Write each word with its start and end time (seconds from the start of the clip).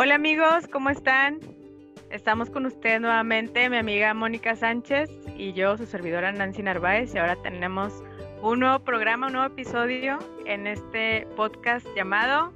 Hola 0.00 0.14
amigos, 0.14 0.68
¿cómo 0.70 0.90
están? 0.90 1.40
Estamos 2.12 2.50
con 2.50 2.66
ustedes 2.66 3.00
nuevamente, 3.00 3.68
mi 3.68 3.78
amiga 3.78 4.14
Mónica 4.14 4.54
Sánchez 4.54 5.10
y 5.36 5.54
yo, 5.54 5.76
su 5.76 5.86
servidora 5.86 6.30
Nancy 6.30 6.62
Narváez, 6.62 7.12
y 7.12 7.18
ahora 7.18 7.34
tenemos 7.42 7.92
un 8.40 8.60
nuevo 8.60 8.78
programa, 8.84 9.26
un 9.26 9.32
nuevo 9.32 9.52
episodio 9.52 10.20
en 10.46 10.68
este 10.68 11.26
podcast 11.34 11.84
llamado 11.96 12.52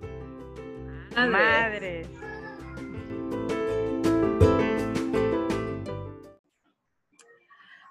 Madres. 1.16 2.06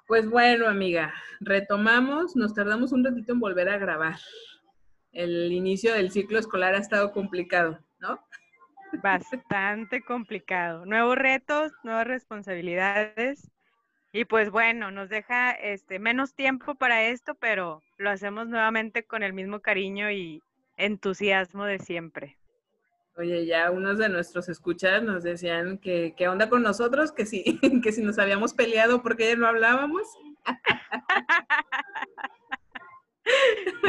Pues 0.08 0.30
bueno, 0.30 0.70
amiga, 0.70 1.14
retomamos, 1.42 2.38
nos 2.38 2.54
tardamos 2.54 2.94
un 2.94 3.04
ratito 3.04 3.34
en 3.34 3.42
volver 3.42 3.68
a 3.68 3.78
grabar. 3.78 4.16
El 5.12 5.52
inicio 5.52 5.94
del 5.94 6.10
ciclo 6.10 6.40
escolar 6.40 6.74
ha 6.74 6.80
estado 6.80 7.12
complicado, 7.12 7.80
¿no? 8.00 8.18
Bastante 9.02 10.02
complicado. 10.02 10.86
Nuevos 10.86 11.18
retos, 11.18 11.72
nuevas 11.84 12.08
responsabilidades. 12.08 13.50
Y 14.14 14.26
pues 14.26 14.50
bueno, 14.50 14.92
nos 14.92 15.10
deja 15.10 15.52
este 15.52 15.98
menos 16.00 16.34
tiempo 16.34 16.76
para 16.76 17.06
esto, 17.06 17.36
pero 17.36 17.82
lo 17.98 18.10
hacemos 18.10 18.48
nuevamente 18.50 19.04
con 19.04 19.24
el 19.24 19.34
mismo 19.34 19.62
cariño 19.62 20.12
y 20.12 20.42
entusiasmo 20.76 21.64
de 21.66 21.80
siempre. 21.80 22.38
Oye, 23.18 23.46
ya 23.46 23.72
unos 23.72 23.98
de 23.98 24.10
nuestros 24.10 24.50
escuchas 24.50 25.04
nos 25.04 25.24
decían 25.24 25.78
que 25.78 26.14
qué 26.18 26.28
onda 26.28 26.50
con 26.50 26.64
nosotros, 26.64 27.12
que 27.12 27.26
si, 27.26 27.44
que 27.84 27.92
si 27.92 28.02
nos 28.02 28.20
habíamos 28.20 28.54
peleado 28.54 29.02
porque 29.02 29.30
ya 29.30 29.36
no 29.36 29.48
hablábamos. 29.48 30.08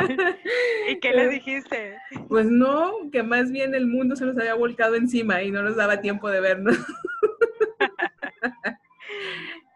¿Y 0.89 1.01
qué 1.01 1.13
les 1.13 1.31
dijiste? 1.31 1.97
Pues 2.29 2.47
no, 2.47 3.11
que 3.11 3.23
más 3.23 3.51
bien 3.51 3.75
el 3.75 3.87
mundo 3.87 4.17
se 4.17 4.27
nos 4.27 4.37
había 4.39 4.55
volcado 4.55 4.95
encima 4.95 5.43
y 5.43 5.51
no 5.51 5.63
nos 5.63 5.77
daba 5.77 6.01
tiempo 6.01 6.29
de 6.29 6.41
vernos. 6.41 6.77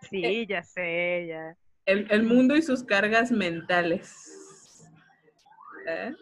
Sí, 0.09 0.47
ya 0.47 0.62
sé, 0.62 1.27
ya. 1.28 1.56
El, 1.84 2.06
el 2.11 2.23
mundo 2.23 2.55
y 2.56 2.62
sus 2.62 2.84
cargas 2.84 3.33
mentales. 3.33 4.89
¿Eh? 5.86 6.14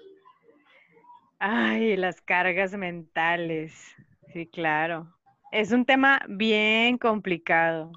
Ay, 1.38 1.96
las 1.96 2.20
cargas 2.20 2.74
mentales. 2.76 3.94
Sí, 4.32 4.46
claro. 4.46 5.14
Es 5.52 5.70
un 5.72 5.84
tema 5.84 6.22
bien 6.28 6.98
complicado. 6.98 7.92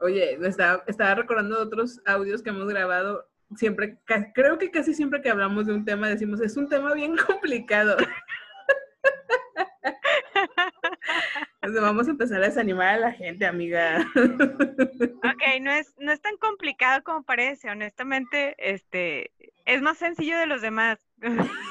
Oye, 0.00 0.34
estaba, 0.46 0.84
estaba 0.86 1.14
recordando 1.14 1.60
otros 1.60 2.00
audios 2.04 2.42
que 2.42 2.50
hemos 2.50 2.68
grabado. 2.68 3.26
Siempre, 3.56 3.98
creo 4.34 4.58
que 4.58 4.70
casi 4.70 4.94
siempre 4.94 5.20
que 5.20 5.30
hablamos 5.30 5.66
de 5.66 5.74
un 5.74 5.84
tema 5.84 6.08
decimos, 6.08 6.40
es 6.40 6.56
un 6.56 6.68
tema 6.68 6.94
bien 6.94 7.16
complicado. 7.26 7.96
vamos 11.80 12.08
a 12.08 12.10
empezar 12.10 12.42
a 12.42 12.46
desanimar 12.46 12.94
a 12.94 12.98
la 12.98 13.12
gente, 13.12 13.46
amiga. 13.46 14.06
Ok, 14.14 15.42
no 15.60 15.70
es, 15.70 15.94
no 15.98 16.12
es 16.12 16.20
tan 16.20 16.36
complicado 16.36 17.02
como 17.02 17.22
parece, 17.22 17.70
honestamente, 17.70 18.54
este, 18.58 19.32
es 19.64 19.82
más 19.82 19.98
sencillo 19.98 20.38
de 20.38 20.46
los 20.46 20.62
demás. 20.62 20.98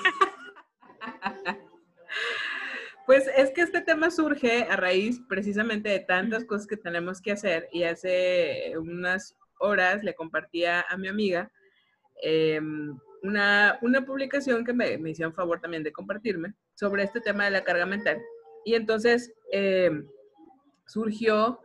Pues 3.06 3.30
es 3.36 3.52
que 3.52 3.62
este 3.62 3.82
tema 3.82 4.10
surge 4.10 4.64
a 4.64 4.78
raíz 4.78 5.20
precisamente 5.28 5.90
de 5.90 6.00
tantas 6.00 6.46
cosas 6.46 6.68
que 6.68 6.78
tenemos 6.78 7.22
que 7.22 7.34
hacer 7.34 7.68
y 7.74 7.84
hace 7.84 8.78
unas 8.78 9.36
horas 9.60 10.06
le 10.06 10.16
compartía 10.16 10.86
a 10.88 10.96
mi 10.96 11.10
amiga 11.10 11.52
em, 12.24 12.98
una, 13.22 13.80
publicación 14.06 14.66
que 14.66 14.74
me, 14.74 14.98
me 14.98 15.12
hicieron 15.12 15.34
favor 15.34 15.60
también 15.60 15.84
de 15.84 15.94
compartirme 15.94 16.54
sobre 16.76 17.04
este 17.04 17.22
tema 17.22 17.46
de 17.46 17.52
la 17.52 17.64
carga 17.64 17.86
mental. 17.86 18.22
Y 18.66 18.76
entonces 18.76 19.34
em, 19.52 20.08
surgió 20.86 21.60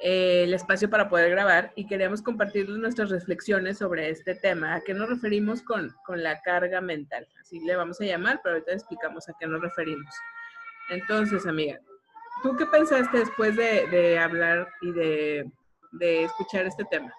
eh, 0.00 0.44
el 0.44 0.54
espacio 0.54 0.88
para 0.88 1.08
poder 1.08 1.30
grabar 1.30 1.72
y 1.74 1.86
queremos 1.86 2.22
compartir 2.22 2.68
nuestras 2.68 3.10
reflexiones 3.10 3.78
sobre 3.78 4.10
este 4.10 4.34
tema. 4.36 4.74
¿A 4.74 4.80
qué 4.82 4.94
nos 4.94 5.08
referimos 5.08 5.62
con, 5.62 5.92
la 6.08 6.40
carga 6.42 6.80
mental? 6.80 7.26
Así 7.40 7.58
le 7.60 7.74
vamos 7.74 8.00
a 8.00 8.04
llamar, 8.04 8.40
pero 8.42 8.54
ahorita 8.54 8.72
explicamos 8.72 9.28
a 9.28 9.32
qué 9.40 9.46
nos 9.46 9.60
referimos. 9.60 10.14
Entonces, 10.90 11.46
amiga, 11.46 11.80
¿tú 12.42 12.56
qué 12.56 12.66
pensaste 12.66 13.18
después 13.18 13.56
de, 13.56 14.18
hablar 14.18 14.68
y 14.82 14.92
de, 14.92 15.50
de, 15.92 16.24
escuchar 16.24 16.66
este 16.66 16.84
tema? 16.84 17.12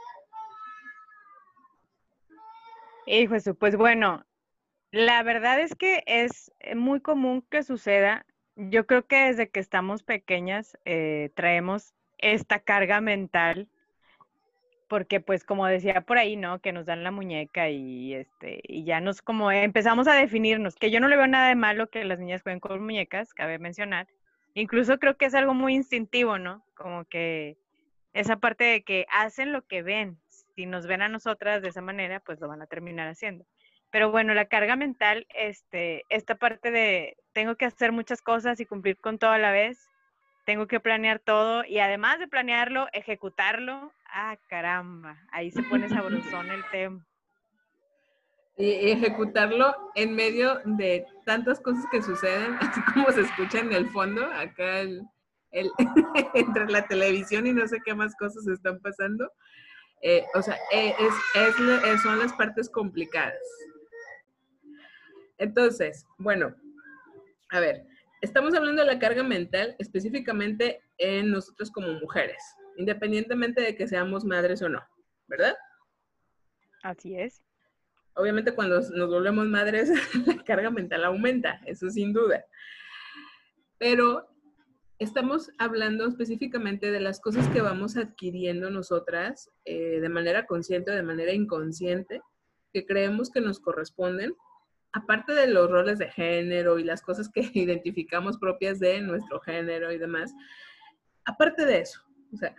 Hijo, 3.11 3.35
pues 3.55 3.75
bueno, 3.75 4.23
la 4.91 5.23
verdad 5.23 5.59
es 5.59 5.73
que 5.73 6.03
es 6.05 6.51
muy 6.75 7.01
común 7.01 7.43
que 7.49 7.63
suceda. 7.63 8.23
Yo 8.55 8.85
creo 8.85 9.07
que 9.07 9.25
desde 9.25 9.49
que 9.49 9.59
estamos 9.59 10.03
pequeñas 10.03 10.77
eh, 10.85 11.31
traemos 11.33 11.95
esta 12.19 12.59
carga 12.59 13.01
mental, 13.01 13.67
porque 14.87 15.21
pues 15.21 15.43
como 15.43 15.65
decía 15.65 16.01
por 16.01 16.19
ahí, 16.19 16.35
¿no? 16.35 16.59
Que 16.59 16.71
nos 16.71 16.85
dan 16.85 17.03
la 17.03 17.09
muñeca 17.09 17.71
y 17.71 18.13
este, 18.13 18.61
y 18.63 18.83
ya 18.83 19.01
nos 19.01 19.23
como 19.23 19.51
empezamos 19.51 20.07
a 20.07 20.13
definirnos, 20.13 20.75
que 20.75 20.91
yo 20.91 20.99
no 20.99 21.07
le 21.07 21.17
veo 21.17 21.25
nada 21.25 21.49
de 21.49 21.55
malo 21.55 21.89
que 21.89 22.05
las 22.05 22.19
niñas 22.19 22.43
jueguen 22.43 22.59
con 22.59 22.83
muñecas, 22.83 23.33
cabe 23.33 23.57
mencionar. 23.57 24.07
Incluso 24.53 24.99
creo 24.99 25.17
que 25.17 25.25
es 25.25 25.33
algo 25.33 25.55
muy 25.55 25.73
instintivo, 25.73 26.37
¿no? 26.37 26.63
Como 26.75 27.05
que 27.05 27.57
esa 28.19 28.35
parte 28.35 28.65
de 28.65 28.83
que 28.83 29.05
hacen 29.11 29.53
lo 29.53 29.65
que 29.65 29.81
ven. 29.81 30.19
Si 30.55 30.65
nos 30.65 30.85
ven 30.87 31.01
a 31.01 31.07
nosotras 31.07 31.61
de 31.61 31.69
esa 31.69 31.81
manera, 31.81 32.19
pues 32.19 32.41
lo 32.41 32.49
van 32.49 32.61
a 32.61 32.67
terminar 32.67 33.07
haciendo. 33.07 33.45
Pero 33.91 34.11
bueno, 34.11 34.33
la 34.33 34.45
carga 34.45 34.75
mental, 34.75 35.25
este, 35.33 36.03
esta 36.09 36.35
parte 36.35 36.69
de 36.69 37.15
tengo 37.31 37.55
que 37.55 37.63
hacer 37.63 37.93
muchas 37.93 38.21
cosas 38.21 38.59
y 38.59 38.65
cumplir 38.65 38.97
con 38.97 39.19
todo 39.19 39.31
a 39.31 39.37
la 39.37 39.51
vez, 39.51 39.87
tengo 40.45 40.67
que 40.67 40.81
planear 40.81 41.19
todo 41.19 41.63
y 41.63 41.79
además 41.79 42.19
de 42.19 42.27
planearlo, 42.27 42.89
ejecutarlo. 42.91 43.93
Ah, 44.05 44.35
caramba, 44.49 45.17
ahí 45.31 45.49
se 45.49 45.63
pone 45.63 45.87
sabrosón 45.87 46.51
el 46.51 46.63
tema. 46.71 47.05
Y 48.57 48.91
ejecutarlo 48.91 49.73
en 49.95 50.13
medio 50.13 50.59
de 50.65 51.07
tantas 51.25 51.61
cosas 51.61 51.85
que 51.89 52.01
suceden, 52.01 52.57
así 52.59 52.81
como 52.93 53.09
se 53.11 53.21
escucha 53.21 53.59
en 53.59 53.71
el 53.71 53.87
fondo, 53.91 54.25
acá 54.25 54.81
el, 54.81 55.07
entre 56.33 56.67
la 56.67 56.87
televisión 56.87 57.47
y 57.47 57.53
no 57.53 57.67
sé 57.67 57.79
qué 57.85 57.93
más 57.93 58.15
cosas 58.15 58.47
están 58.47 58.79
pasando. 58.79 59.31
Eh, 60.01 60.25
o 60.33 60.41
sea, 60.41 60.57
eh, 60.71 60.95
es, 61.35 62.01
son 62.01 62.19
las 62.19 62.33
partes 62.33 62.69
complicadas. 62.69 63.39
Entonces, 65.37 66.05
bueno, 66.17 66.55
a 67.51 67.59
ver, 67.59 67.85
Estamos 68.21 68.53
hablando 68.53 68.81
de 68.81 68.93
la 68.93 68.99
carga 68.99 69.23
mental 69.23 69.77
específicamente 69.79 70.81
en 70.97 71.31
nosotros 71.31 71.71
como 71.71 71.93
mujeres, 71.93 72.43
independientemente 72.75 73.61
de 73.61 73.77
que 73.77 73.87
seamos 73.87 74.25
madres 74.25 74.61
o 74.61 74.67
no, 74.67 74.81
¿verdad? 75.27 75.55
Así 76.83 77.17
es. 77.17 77.41
Obviamente 78.15 78.53
cuando 78.53 78.81
nos 78.81 79.09
volvemos 79.09 79.47
madres, 79.47 79.89
la 80.25 80.43
carga 80.43 80.69
mental 80.69 81.05
aumenta, 81.05 81.61
eso 81.65 81.89
sin 81.89 82.11
duda. 82.11 82.43
Pero 83.77 84.27
estamos 84.99 85.51
hablando 85.57 86.05
específicamente 86.05 86.91
de 86.91 86.99
las 86.99 87.19
cosas 87.19 87.47
que 87.49 87.61
vamos 87.61 87.97
adquiriendo 87.97 88.69
nosotras 88.69 89.49
eh, 89.65 89.99
de 89.99 90.09
manera 90.09 90.45
consciente 90.45 90.91
o 90.91 90.95
de 90.95 91.03
manera 91.03 91.33
inconsciente, 91.33 92.21
que 92.73 92.85
creemos 92.85 93.31
que 93.31 93.41
nos 93.41 93.59
corresponden 93.59 94.35
aparte 94.91 95.33
de 95.33 95.47
los 95.47 95.69
roles 95.69 95.99
de 95.99 96.09
género 96.09 96.79
y 96.79 96.83
las 96.83 97.01
cosas 97.01 97.29
que 97.29 97.41
identificamos 97.53 98.37
propias 98.37 98.79
de 98.79 99.01
nuestro 99.01 99.39
género 99.39 99.91
y 99.91 99.97
demás, 99.97 100.33
aparte 101.25 101.65
de 101.65 101.79
eso, 101.79 102.01
o 102.33 102.37
sea, 102.37 102.55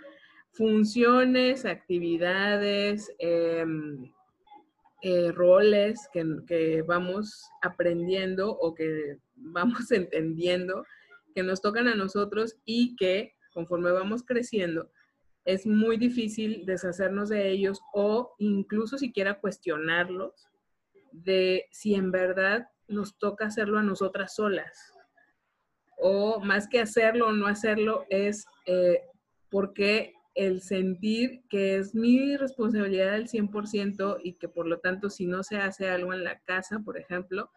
funciones, 0.53 1.65
actividades, 1.65 3.13
em, 3.19 4.13
eh, 5.03 5.33
roles 5.33 6.09
que, 6.13 6.25
que, 6.47 6.83
vamos 6.83 7.49
aprendiendo 7.63 8.51
o 8.51 8.75
que 8.75 9.17
vamos 9.35 9.91
entendiendo 9.93 10.85
que 11.35 11.43
nos 11.43 11.61
tocan 11.61 11.89
a 11.89 11.95
nosotros 11.95 12.57
y 12.65 12.97
que 12.97 13.35
conforme 13.53 13.91
vamos 13.91 14.23
creciendo, 14.23 14.91
es 15.45 15.67
muy 15.67 15.97
difícil 15.97 16.65
deshacernos 16.67 17.29
de 17.29 17.51
ellos 17.51 17.81
o 17.93 18.35
incluso 18.39 18.99
siquiera 18.99 19.41
cuestionarlos 19.41 20.49
de 21.13 21.67
si 21.73 21.95
en 21.95 22.13
verdad 22.13 22.69
nos 22.89 23.19
toca 23.19 23.47
hacerlo 23.47 23.79
a 23.79 23.83
nosotras 23.83 24.35
solas. 24.35 24.95
O 25.97 26.41
más 26.41 26.69
que 26.69 26.81
hacerlo 26.81 27.29
o 27.29 27.33
no 27.33 27.47
hacerlo 27.47 28.07
es 28.11 28.47
eh, 28.67 29.03
porque 29.51 30.15
el 30.35 30.63
sentir 30.63 31.43
que 31.49 31.77
es 31.77 31.95
mi 31.95 32.37
responsabilidad 32.37 33.15
al 33.15 33.29
100% 33.29 34.21
y 34.23 34.35
que 34.35 34.49
por 34.49 34.67
lo 34.67 34.79
tanto 34.79 35.11
si 35.11 35.27
no 35.27 35.43
se 35.43 35.59
hace 35.59 35.89
algo 35.89 36.15
en 36.15 36.25
la 36.25 36.39
casa, 36.41 36.81
por 36.85 36.97
ejemplo, 36.97 37.51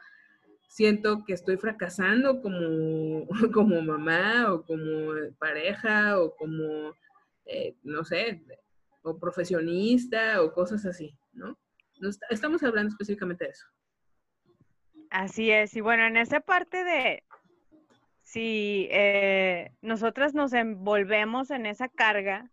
siento 0.74 1.24
que 1.24 1.34
estoy 1.34 1.58
fracasando 1.58 2.42
como, 2.42 3.28
como 3.54 3.80
mamá 3.84 4.52
o 4.52 4.66
como 4.66 5.14
pareja 5.38 6.20
o 6.20 6.36
como, 6.36 6.96
eh, 7.46 7.76
no 7.84 8.04
sé, 8.04 8.44
o 9.04 9.20
profesionista 9.20 10.42
o 10.42 10.52
cosas 10.52 10.84
así, 10.86 11.16
¿no? 11.34 11.58
estamos 12.32 12.64
hablando 12.64 12.90
específicamente 12.90 13.46
de 13.46 13.52
eso. 13.52 13.66
Así 15.12 15.52
es, 15.52 15.76
y 15.76 15.82
bueno, 15.82 16.06
en 16.06 16.18
esa 16.18 16.40
parte 16.40 16.84
de 16.84 17.24
si 18.24 18.88
eh, 18.92 19.72
nosotras 19.82 20.34
nos 20.34 20.54
envolvemos 20.54 21.52
en 21.52 21.68
esa 21.68 21.88
carga, 21.88 22.50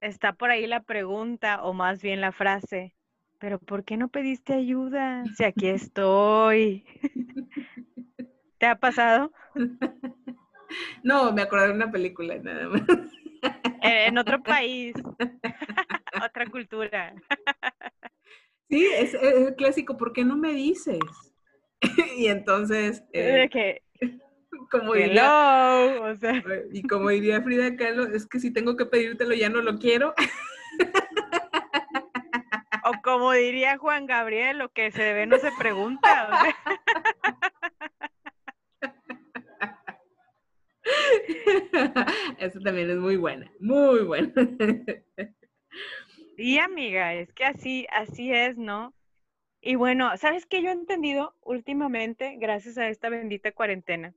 está 0.00 0.32
por 0.32 0.50
ahí 0.50 0.66
la 0.66 0.82
pregunta 0.82 1.62
o 1.62 1.74
más 1.74 2.00
bien 2.00 2.22
la 2.22 2.32
frase, 2.32 2.94
pero 3.40 3.58
¿por 3.58 3.84
qué 3.84 3.96
no 3.96 4.08
pediste 4.08 4.52
ayuda? 4.52 5.24
Si 5.36 5.42
aquí 5.42 5.66
estoy. 5.68 6.84
¿Te 8.58 8.66
ha 8.66 8.76
pasado? 8.76 9.32
No, 11.02 11.32
me 11.32 11.42
acordé 11.42 11.66
de 11.66 11.72
una 11.72 11.90
película 11.90 12.38
nada 12.38 12.68
más. 12.68 12.82
En 13.82 14.16
otro 14.18 14.40
país, 14.40 14.94
otra 16.24 16.46
cultura. 16.46 17.12
Sí, 18.68 18.86
es, 18.86 19.14
el 19.14 19.56
clásico, 19.56 19.96
¿por 19.96 20.12
qué 20.12 20.24
no 20.24 20.36
me 20.36 20.52
dices? 20.52 21.00
y 22.16 22.28
entonces, 22.28 23.02
eh, 23.12 23.50
como 24.70 24.94
diría, 24.94 25.74
o 26.02 26.14
sea. 26.14 26.40
y 26.72 26.82
como 26.82 27.08
diría 27.08 27.42
Frida 27.42 27.74
Kahlo, 27.74 28.06
es 28.06 28.28
que 28.28 28.38
si 28.38 28.52
tengo 28.52 28.76
que 28.76 28.86
pedírtelo 28.86 29.34
ya 29.34 29.48
no 29.48 29.62
lo 29.62 29.76
quiero. 29.76 30.14
O 32.90 33.02
como 33.02 33.30
diría 33.32 33.78
Juan 33.78 34.06
Gabriel, 34.06 34.58
lo 34.58 34.72
que 34.72 34.90
se 34.90 35.12
ve 35.12 35.24
no 35.26 35.38
se 35.38 35.52
pregunta. 35.52 36.28
Eso 42.38 42.58
también 42.60 42.90
es 42.90 42.96
muy 42.96 43.16
buena, 43.16 43.48
muy 43.60 44.00
buena. 44.02 44.32
Sí, 46.36 46.58
amiga, 46.58 47.14
es 47.14 47.32
que 47.32 47.44
así, 47.44 47.86
así 47.92 48.32
es, 48.32 48.56
¿no? 48.56 48.92
Y 49.60 49.76
bueno, 49.76 50.16
¿sabes 50.16 50.46
qué 50.46 50.60
yo 50.60 50.70
he 50.70 50.72
entendido 50.72 51.36
últimamente, 51.42 52.36
gracias 52.38 52.76
a 52.76 52.88
esta 52.88 53.08
bendita 53.08 53.52
cuarentena? 53.52 54.14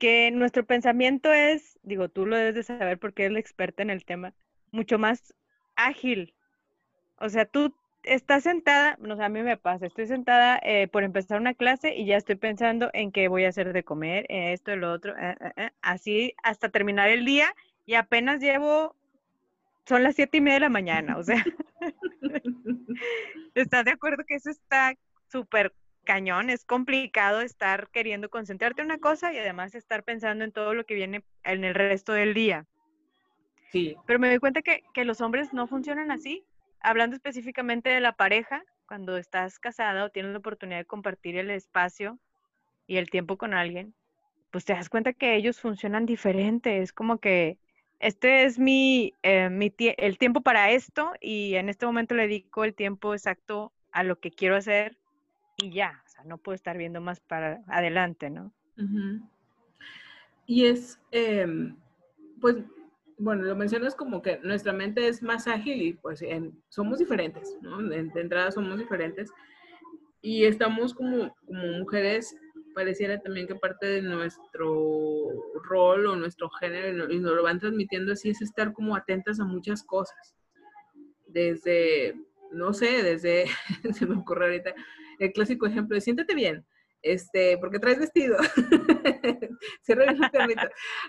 Que 0.00 0.32
nuestro 0.32 0.66
pensamiento 0.66 1.32
es, 1.32 1.78
digo, 1.84 2.08
tú 2.08 2.26
lo 2.26 2.36
debes 2.36 2.56
de 2.56 2.64
saber 2.64 2.98
porque 2.98 3.22
eres 3.24 3.34
la 3.34 3.40
experta 3.40 3.82
en 3.82 3.90
el 3.90 4.04
tema, 4.04 4.34
mucho 4.72 4.98
más 4.98 5.32
ágil. 5.76 6.34
O 7.18 7.28
sea, 7.28 7.46
tú 7.46 7.74
estás 8.04 8.42
sentada, 8.42 8.96
no 9.00 9.16
sé, 9.16 9.22
a 9.22 9.28
mí 9.28 9.42
me 9.42 9.56
pasa, 9.56 9.86
estoy 9.86 10.06
sentada 10.06 10.58
eh, 10.62 10.88
por 10.88 11.04
empezar 11.04 11.40
una 11.40 11.54
clase 11.54 11.94
y 11.94 12.06
ya 12.06 12.16
estoy 12.16 12.36
pensando 12.36 12.90
en 12.92 13.12
qué 13.12 13.28
voy 13.28 13.44
a 13.44 13.50
hacer 13.50 13.72
de 13.72 13.84
comer, 13.84 14.26
esto, 14.28 14.74
lo 14.76 14.92
otro, 14.92 15.16
eh, 15.16 15.36
eh, 15.56 15.70
así 15.82 16.34
hasta 16.42 16.68
terminar 16.68 17.10
el 17.10 17.24
día 17.24 17.54
y 17.86 17.94
apenas 17.94 18.40
llevo 18.40 18.96
son 19.86 20.02
las 20.02 20.14
siete 20.14 20.38
y 20.38 20.40
media 20.40 20.54
de 20.54 20.60
la 20.60 20.68
mañana, 20.68 21.16
o 21.16 21.22
sea, 21.22 21.44
¿estás 23.54 23.84
de 23.84 23.90
acuerdo 23.92 24.24
que 24.26 24.34
eso 24.34 24.50
está 24.50 24.94
súper 25.28 25.72
cañón? 26.04 26.50
Es 26.50 26.64
complicado 26.64 27.40
estar 27.40 27.88
queriendo 27.90 28.30
concentrarte 28.30 28.82
en 28.82 28.86
una 28.86 28.98
cosa 28.98 29.32
y 29.32 29.38
además 29.38 29.74
estar 29.74 30.02
pensando 30.02 30.44
en 30.44 30.52
todo 30.52 30.74
lo 30.74 30.84
que 30.84 30.94
viene 30.94 31.24
en 31.44 31.64
el 31.64 31.74
resto 31.74 32.12
del 32.12 32.34
día. 32.34 32.66
Sí. 33.70 33.96
Pero 34.06 34.18
me 34.18 34.28
doy 34.28 34.38
cuenta 34.38 34.62
que, 34.62 34.82
que 34.92 35.04
los 35.04 35.20
hombres 35.20 35.52
no 35.52 35.66
funcionan 35.66 36.10
así. 36.10 36.44
Hablando 36.82 37.16
específicamente 37.16 37.90
de 37.90 38.00
la 38.00 38.12
pareja, 38.12 38.62
cuando 38.86 39.16
estás 39.16 39.58
casada 39.58 40.04
o 40.04 40.10
tienes 40.10 40.32
la 40.32 40.38
oportunidad 40.38 40.78
de 40.78 40.84
compartir 40.84 41.36
el 41.36 41.50
espacio 41.50 42.18
y 42.86 42.96
el 42.96 43.08
tiempo 43.10 43.36
con 43.36 43.54
alguien, 43.54 43.94
pues 44.50 44.64
te 44.64 44.74
das 44.74 44.88
cuenta 44.88 45.12
que 45.12 45.34
ellos 45.36 45.60
funcionan 45.60 46.06
diferente. 46.06 46.82
Es 46.82 46.92
como 46.92 47.18
que 47.18 47.58
este 48.00 48.44
es 48.44 48.58
mi, 48.58 49.14
eh, 49.22 49.48
mi 49.48 49.72
el 49.78 50.18
tiempo 50.18 50.40
para 50.40 50.72
esto 50.72 51.12
y 51.20 51.54
en 51.54 51.68
este 51.68 51.86
momento 51.86 52.14
le 52.14 52.22
dedico 52.22 52.64
el 52.64 52.74
tiempo 52.74 53.14
exacto 53.14 53.72
a 53.92 54.02
lo 54.02 54.18
que 54.18 54.30
quiero 54.30 54.56
hacer 54.56 54.98
y 55.56 55.70
ya, 55.70 56.02
o 56.04 56.08
sea, 56.08 56.24
no 56.24 56.38
puedo 56.38 56.54
estar 56.54 56.76
viendo 56.76 57.00
más 57.00 57.20
para 57.20 57.62
adelante, 57.68 58.28
¿no? 58.28 58.52
Y 60.46 60.66
es, 60.66 61.00
em, 61.12 61.76
pues, 62.40 62.56
bueno, 63.18 63.44
lo 63.44 63.56
mencionas 63.56 63.94
como 63.94 64.22
que 64.22 64.38
nuestra 64.42 64.72
mente 64.72 65.08
es 65.08 65.22
más 65.22 65.46
ágil 65.46 65.82
y 65.82 65.92
pues 65.94 66.24
somos 66.68 66.98
diferentes, 66.98 67.56
¿no? 67.60 67.82
De, 67.82 68.10
entrada 68.14 68.50
somos 68.50 68.78
diferentes 68.78 69.30
y 70.20 70.44
estamos 70.44 70.94
como, 70.94 71.34
como 71.46 71.66
mujeres 71.78 72.34
pareciera 72.74 73.20
también 73.20 73.46
que 73.46 73.54
parte 73.54 73.86
de 73.86 74.02
nuestro 74.02 75.28
rol 75.62 76.06
o 76.06 76.16
nuestro 76.16 76.48
género, 76.50 77.10
y 77.10 77.18
nos 77.18 77.34
lo 77.34 77.42
van 77.42 77.58
transmitiendo 77.58 78.12
así, 78.12 78.30
es 78.30 78.42
estar 78.42 78.72
como 78.72 78.96
atentas 78.96 79.40
a 79.40 79.44
muchas 79.44 79.82
cosas. 79.82 80.34
Desde, 81.26 82.14
no 82.50 82.72
sé, 82.72 83.02
desde, 83.02 83.46
se 83.92 84.06
me 84.06 84.16
ocurre 84.16 84.46
ahorita, 84.46 84.74
el 85.18 85.32
clásico 85.32 85.66
ejemplo 85.66 85.94
de 85.94 86.00
siéntate 86.00 86.34
bien, 86.34 86.64
este, 87.02 87.58
porque 87.58 87.78
traes 87.78 87.98
vestido, 87.98 88.36
cierra 89.82 90.04
el 90.04 90.20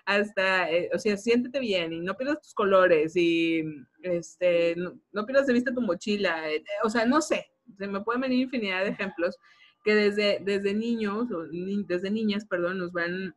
hasta, 0.06 0.72
eh, 0.72 0.90
o 0.94 1.00
sea, 1.00 1.18
siéntete 1.18 1.60
bien 1.60 1.94
y 1.94 2.02
no 2.02 2.16
pierdas 2.16 2.42
tus 2.42 2.54
colores 2.54 3.16
y, 3.16 3.64
este, 4.02 4.76
no, 4.76 5.26
pierdas 5.26 5.48
de 5.48 5.54
vista 5.54 5.74
tu 5.74 5.82
mochila, 5.82 6.50
eh, 6.52 6.64
o 6.84 6.90
sea, 6.90 7.06
no 7.06 7.22
sé, 7.22 7.46
se 7.78 7.88
me 7.88 8.02
pueden 8.02 8.22
venir 8.22 8.42
infinidad 8.42 8.84
de 8.84 8.92
ejemplos 8.92 9.38
que 9.84 9.96
desde, 9.96 10.40
desde 10.42 10.74
niños, 10.74 11.30
o 11.32 11.44
desde 11.88 12.10
niñas, 12.10 12.46
perdón, 12.46 12.80
nos 12.80 12.92
van 12.94 13.36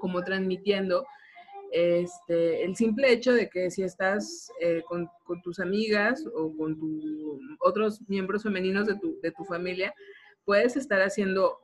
como 0.00 0.22
transmitiendo 0.22 1.06
este, 1.72 2.64
el 2.64 2.76
simple 2.76 3.12
hecho 3.12 3.32
de 3.32 3.48
que 3.48 3.70
si 3.70 3.82
estás 3.82 4.50
eh, 4.60 4.82
con, 4.88 5.08
con, 5.24 5.42
tus 5.42 5.58
amigas 5.58 6.24
o 6.34 6.56
con 6.56 6.78
tu, 6.78 7.40
otros 7.60 8.00
miembros 8.08 8.44
femeninos 8.44 8.86
de 8.86 8.98
tu, 8.98 9.18
de 9.20 9.32
tu 9.32 9.44
familia, 9.44 9.92
puedes 10.44 10.76
estar 10.76 11.00
haciendo, 11.00 11.58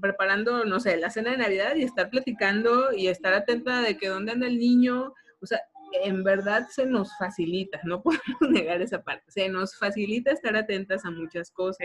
preparando, 0.00 0.64
no 0.64 0.80
sé, 0.80 0.96
la 0.96 1.10
cena 1.10 1.32
de 1.32 1.38
Navidad 1.38 1.74
y 1.76 1.82
estar 1.82 2.10
platicando 2.10 2.92
y 2.92 3.08
estar 3.08 3.34
atenta 3.34 3.80
de 3.82 3.96
que 3.96 4.08
dónde 4.08 4.32
anda 4.32 4.46
el 4.46 4.58
niño. 4.58 5.12
O 5.40 5.46
sea, 5.46 5.60
en 6.04 6.24
verdad 6.24 6.68
se 6.70 6.86
nos 6.86 7.10
facilita, 7.18 7.80
no 7.84 8.02
podemos 8.02 8.40
negar 8.48 8.80
esa 8.82 9.02
parte, 9.02 9.24
se 9.28 9.48
nos 9.48 9.76
facilita 9.76 10.30
estar 10.30 10.56
atentas 10.56 11.04
a 11.04 11.10
muchas 11.10 11.50
cosas 11.50 11.78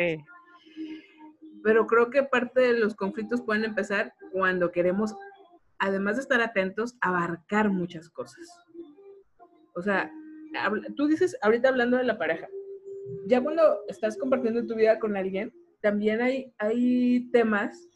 pero 1.67 1.85
creo 1.85 2.09
que 2.09 2.23
parte 2.23 2.61
de 2.61 2.79
los 2.79 2.95
conflictos 2.95 3.41
pueden 3.41 3.65
empezar 3.65 4.13
cuando 4.31 4.71
queremos, 4.71 5.13
además 5.79 6.15
de 6.15 6.21
estar 6.21 6.39
atentos, 6.39 6.95
abarcar 7.01 7.69
muchas 7.69 8.09
cosas. 8.09 8.47
O 9.75 9.81
sea, 9.81 10.09
tú 10.95 11.07
dices, 11.07 11.37
ahorita 11.41 11.67
hablando 11.67 11.97
de 11.97 12.05
la 12.05 12.17
pareja, 12.17 12.47
ya 13.27 13.41
cuando 13.41 13.79
estás 13.89 14.17
compartiendo 14.17 14.65
tu 14.65 14.75
vida 14.75 14.97
con 14.97 15.17
alguien, 15.17 15.53
también 15.81 16.21
hay, 16.21 16.53
hay 16.57 17.29
temas 17.31 17.89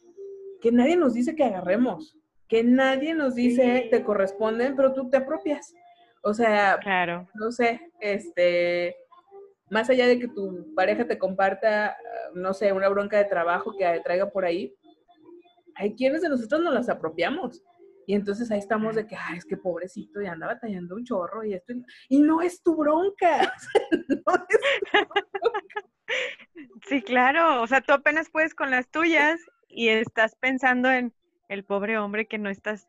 que 0.62 0.72
nadie 0.72 0.96
nos 0.96 1.12
dice 1.12 1.34
que 1.34 1.44
agarremos, 1.44 2.16
que 2.48 2.62
nadie 2.62 3.14
nos 3.14 3.34
dice 3.34 3.88
te 3.90 4.04
corresponden, 4.04 4.76
pero 4.76 4.94
tú 4.94 5.10
te 5.10 5.18
apropias. 5.18 5.74
O 6.22 6.32
sea, 6.32 6.78
claro. 6.80 7.28
no 7.34 7.50
sé, 7.50 7.90
este, 8.00 8.96
más 9.68 9.90
allá 9.90 10.06
de 10.06 10.20
que 10.20 10.28
tu 10.28 10.72
pareja 10.74 11.06
te 11.06 11.18
comparta, 11.18 11.96
no 12.34 12.54
sé, 12.54 12.72
una 12.72 12.88
bronca 12.88 13.18
de 13.18 13.24
trabajo 13.24 13.76
que 13.76 14.00
traiga 14.04 14.30
por 14.30 14.44
ahí, 14.44 14.72
hay 15.74 15.94
quienes 15.94 16.22
de 16.22 16.28
nosotros 16.28 16.62
nos 16.62 16.72
las 16.72 16.88
apropiamos. 16.88 17.62
Y 18.06 18.14
entonces 18.14 18.50
ahí 18.50 18.58
estamos 18.58 18.94
de 18.96 19.06
que, 19.06 19.16
ay, 19.16 19.38
es 19.38 19.44
que 19.44 19.56
pobrecito, 19.56 20.20
y 20.20 20.26
anda 20.26 20.46
batallando 20.46 20.96
un 20.96 21.04
chorro 21.04 21.44
y 21.44 21.54
esto. 21.54 21.72
Y 22.08 22.18
no 22.20 22.40
es 22.40 22.62
tu 22.62 22.76
bronca. 22.76 23.52
Sí, 26.86 27.00
claro. 27.00 27.62
O 27.62 27.66
sea, 27.66 27.80
tú 27.80 27.92
apenas 27.92 28.28
puedes 28.28 28.54
con 28.54 28.70
las 28.70 28.88
tuyas 28.90 29.40
y 29.72 29.88
estás 29.88 30.36
pensando 30.36 30.90
en 30.90 31.12
el 31.48 31.64
pobre 31.64 31.98
hombre 31.98 32.26
que 32.26 32.38
no 32.38 32.50
estás, 32.50 32.88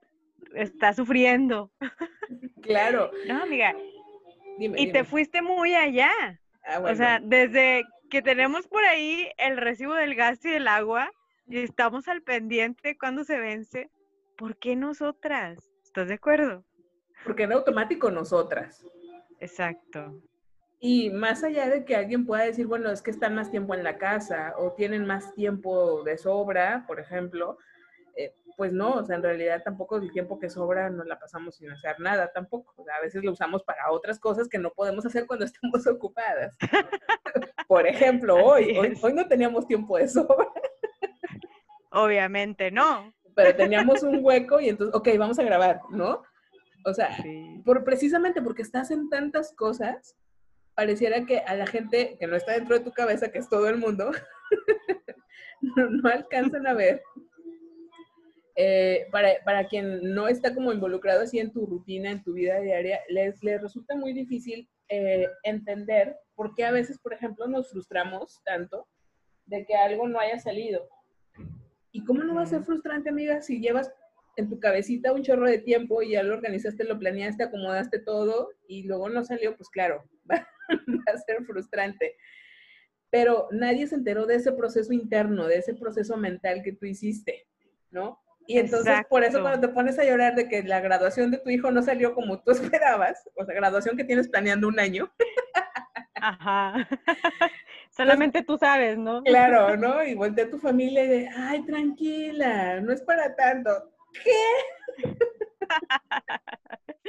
está 0.54 0.94
sufriendo. 0.94 1.72
Claro. 2.62 3.12
No, 3.28 3.44
amiga. 3.44 3.76
y 4.58 4.92
te 4.94 5.04
fuiste 5.04 5.42
muy 5.42 5.76
allá. 5.76 6.10
Ah, 6.66 6.80
o 6.80 6.96
sea, 6.96 7.20
desde 7.22 7.84
que 8.10 8.22
tenemos 8.22 8.68
por 8.68 8.86
ahí 8.86 9.30
el 9.38 9.58
recibo 9.58 9.94
del 9.94 10.16
gas 10.16 10.44
y 10.46 10.50
del 10.50 10.70
agua 10.70 11.12
y 11.46 11.60
estamos 11.60 12.08
al 12.08 12.22
pendiente 12.22 12.98
cuando 12.98 13.26
se 13.26 13.38
vence, 13.38 13.90
¿por 14.38 14.58
qué 14.58 14.78
nosotras? 14.78 15.70
¿Estás 15.84 16.08
de 16.08 16.14
acuerdo? 16.14 16.64
Porque 17.26 17.44
en 17.44 17.52
automático 17.52 18.10
nosotras. 18.10 18.86
Exacto. 19.40 20.22
Y 20.86 21.10
más 21.12 21.46
allá 21.46 21.70
de 21.70 21.86
que 21.86 21.96
alguien 21.96 22.26
pueda 22.26 22.44
decir, 22.44 22.68
bueno, 22.68 22.92
es 22.92 23.02
que 23.02 23.10
están 23.10 23.36
más 23.36 23.50
tiempo 23.50 23.74
en 23.74 23.86
la 23.86 23.98
casa 23.98 24.54
o 24.58 24.74
tienen 24.74 25.06
más 25.06 25.34
tiempo 25.34 26.04
de 26.04 26.18
sobra, 26.18 26.84
por 26.86 27.00
ejemplo, 27.00 27.58
eh, 28.18 28.36
pues 28.58 28.74
no, 28.74 28.96
o 28.96 29.06
sea, 29.06 29.16
en 29.16 29.24
realidad 29.24 29.62
tampoco 29.64 29.96
el 29.96 30.12
tiempo 30.12 30.38
que 30.38 30.50
sobra 30.50 30.90
no 30.90 31.06
la 31.06 31.18
pasamos 31.18 31.56
sin 31.56 31.72
hacer 31.72 31.98
nada 32.02 32.34
tampoco. 32.34 32.74
O 32.76 32.84
sea, 32.84 32.96
a 32.96 33.02
veces 33.02 33.24
lo 33.24 33.32
usamos 33.32 33.64
para 33.64 33.90
otras 33.92 34.20
cosas 34.20 34.50
que 34.50 34.58
no 34.58 34.72
podemos 34.72 35.06
hacer 35.06 35.26
cuando 35.26 35.46
estamos 35.46 35.88
ocupadas. 35.88 36.58
Por 37.70 37.88
ejemplo, 37.88 38.36
hoy, 38.36 38.78
hoy, 39.02 39.14
no 39.14 39.26
teníamos 39.30 39.66
tiempo 39.66 39.98
de 39.98 40.10
sobra. 40.10 40.50
Obviamente 41.92 42.72
no. 42.72 43.14
Pero 43.38 43.56
teníamos 43.56 44.04
un 44.04 44.20
hueco 44.22 44.60
y 44.60 44.68
entonces, 44.68 44.94
ok, 44.94 45.08
vamos 45.18 45.40
a 45.40 45.44
grabar, 45.44 45.80
¿no? 45.92 46.24
O 46.84 46.94
sea, 46.94 47.16
por, 47.64 47.86
precisamente 47.86 48.42
porque 48.42 48.64
estás 48.64 48.92
en 48.92 49.10
tantas 49.10 49.56
cosas, 49.56 50.18
pareciera 50.76 51.26
que 51.26 51.40
a 51.40 51.56
la 51.56 51.68
gente 51.68 52.18
que 52.20 52.28
no 52.28 52.36
está 52.36 52.54
dentro 52.54 52.78
de 52.78 52.84
tu 52.84 52.92
cabeza, 52.92 53.32
que 53.32 53.40
es 53.40 53.50
todo 53.50 53.68
el 53.68 53.78
mundo, 53.78 54.12
no 55.62 56.10
alcanzan 56.10 56.68
a 56.68 56.74
ver 56.74 57.02
eh, 58.56 59.08
para, 59.12 59.68
quien 59.68 60.14
no 60.14 60.28
está 60.28 60.54
como 60.54 60.72
involucrado 60.72 61.22
así 61.22 61.40
en 61.40 61.52
tu 61.52 61.66
rutina, 61.66 62.12
en 62.12 62.24
tu 62.24 62.34
vida 62.34 62.60
diaria, 62.60 63.00
les, 63.10 63.42
les 63.44 63.62
resulta 63.62 63.96
muy 63.96 64.14
difícil 64.14 64.70
eh, 64.90 65.28
entender 65.44 66.16
por 66.36 66.54
qué 66.54 66.66
a 66.66 66.72
veces, 66.72 67.00
por 67.00 67.14
ejemplo, 67.14 67.48
nos 67.48 67.72
frustramos 67.72 68.42
tanto 68.44 68.88
de 69.46 69.66
que 69.66 69.76
algo 69.76 70.08
no 70.08 70.20
haya 70.20 70.40
salido. 70.40 70.88
¿Y 71.92 72.04
cómo 72.06 72.24
no 72.24 72.36
va 72.36 72.44
a 72.44 72.48
ser 72.48 72.64
frustrante, 72.64 73.10
amiga, 73.10 73.42
si 73.42 73.60
llevas 73.60 73.92
en 74.36 74.50
tu 74.50 74.60
cabecita 74.60 75.14
un 75.14 75.24
chorro 75.24 75.48
de 75.48 75.60
tiempo 75.60 76.02
y 76.02 76.12
ya 76.12 76.24
lo 76.24 76.34
organizaste, 76.34 76.84
lo 76.84 77.00
planeaste, 77.00 77.44
acomodaste 77.44 78.00
todo 78.00 78.50
y 78.68 78.84
luego 78.84 79.10
no 79.10 79.24
salió? 79.24 79.56
Pues 79.56 79.70
claro, 79.70 80.04
va, 80.32 80.48
a 81.08 81.18
ser 81.18 81.44
frustrante. 81.46 82.16
Pero 83.10 83.48
nadie 83.52 83.88
se 83.88 83.96
enteró 83.96 84.26
de 84.26 84.36
ese 84.36 84.52
proceso 84.52 84.92
interno, 84.92 85.48
de 85.48 85.58
ese 85.58 85.76
proceso 85.76 86.18
mental 86.18 86.64
que 86.64 86.74
tú 86.74 86.86
hiciste, 86.86 87.48
¿no? 87.92 88.20
Y 88.48 88.58
entonces 88.58 88.94
por 89.10 89.24
eso 89.24 89.42
cuando 89.42 89.68
te 89.68 89.74
pones 89.74 89.98
a 90.00 90.04
llorar 90.04 90.36
de 90.36 90.50
que 90.50 90.64
la 90.64 90.82
graduación 90.82 91.32
de 91.32 91.38
tu 91.38 91.50
hijo 91.50 91.72
no 91.72 91.82
salió 91.82 92.14
como 92.14 92.42
tú 92.42 92.52
esperabas, 92.82 93.30
o 93.36 93.46
sea, 93.46 93.56
graduación 93.56 93.96
que 93.96 94.04
tienes 94.04 94.28
planeando 94.28 94.68
un 94.68 94.80
año. 94.80 95.12
Ajá. 96.16 96.88
Solamente 97.92 98.42
tú 98.44 98.58
sabes, 98.58 98.98
¿no? 98.98 99.24
Claro, 99.24 99.78
¿no? 99.78 100.04
Y 100.04 100.16
voltea 100.16 100.46
a 100.46 100.50
tu 100.50 100.58
familia 100.58 101.04
y 101.04 101.08
de, 101.08 101.30
ay, 101.36 101.64
tranquila, 101.66 102.82
no 102.82 102.92
es 102.92 103.02
para 103.02 103.36
tanto. 103.36 103.70
¿Qué? 104.24 105.14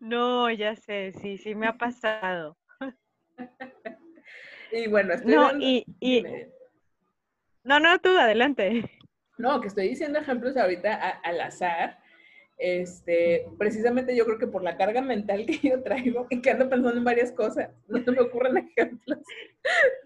no, 0.00 0.50
ya 0.50 0.76
sé, 0.76 1.12
sí, 1.12 1.38
sí 1.38 1.54
me 1.54 1.66
ha 1.66 1.76
pasado. 1.76 2.56
y 4.72 4.88
bueno, 4.88 5.14
estoy 5.14 5.34
No, 5.34 5.50
y, 5.58 5.84
y... 6.00 6.24
No, 7.64 7.80
no, 7.80 7.98
tú, 7.98 8.16
adelante. 8.16 8.84
No, 9.38 9.60
que 9.60 9.68
estoy 9.68 9.88
diciendo 9.88 10.18
ejemplos 10.18 10.56
ahorita 10.56 10.94
al 11.22 11.40
azar. 11.40 11.98
Este, 12.56 13.46
precisamente 13.58 14.14
yo 14.14 14.24
creo 14.24 14.38
que 14.38 14.46
por 14.46 14.62
la 14.62 14.76
carga 14.76 15.02
mental 15.02 15.44
que 15.44 15.58
yo 15.68 15.82
traigo 15.82 16.26
y 16.30 16.40
que 16.40 16.50
ando 16.50 16.68
pensando 16.68 16.96
en 16.96 17.04
varias 17.04 17.32
cosas, 17.32 17.70
no 17.88 18.12
me 18.12 18.20
ocurren 18.20 18.58
ejemplos 18.58 19.18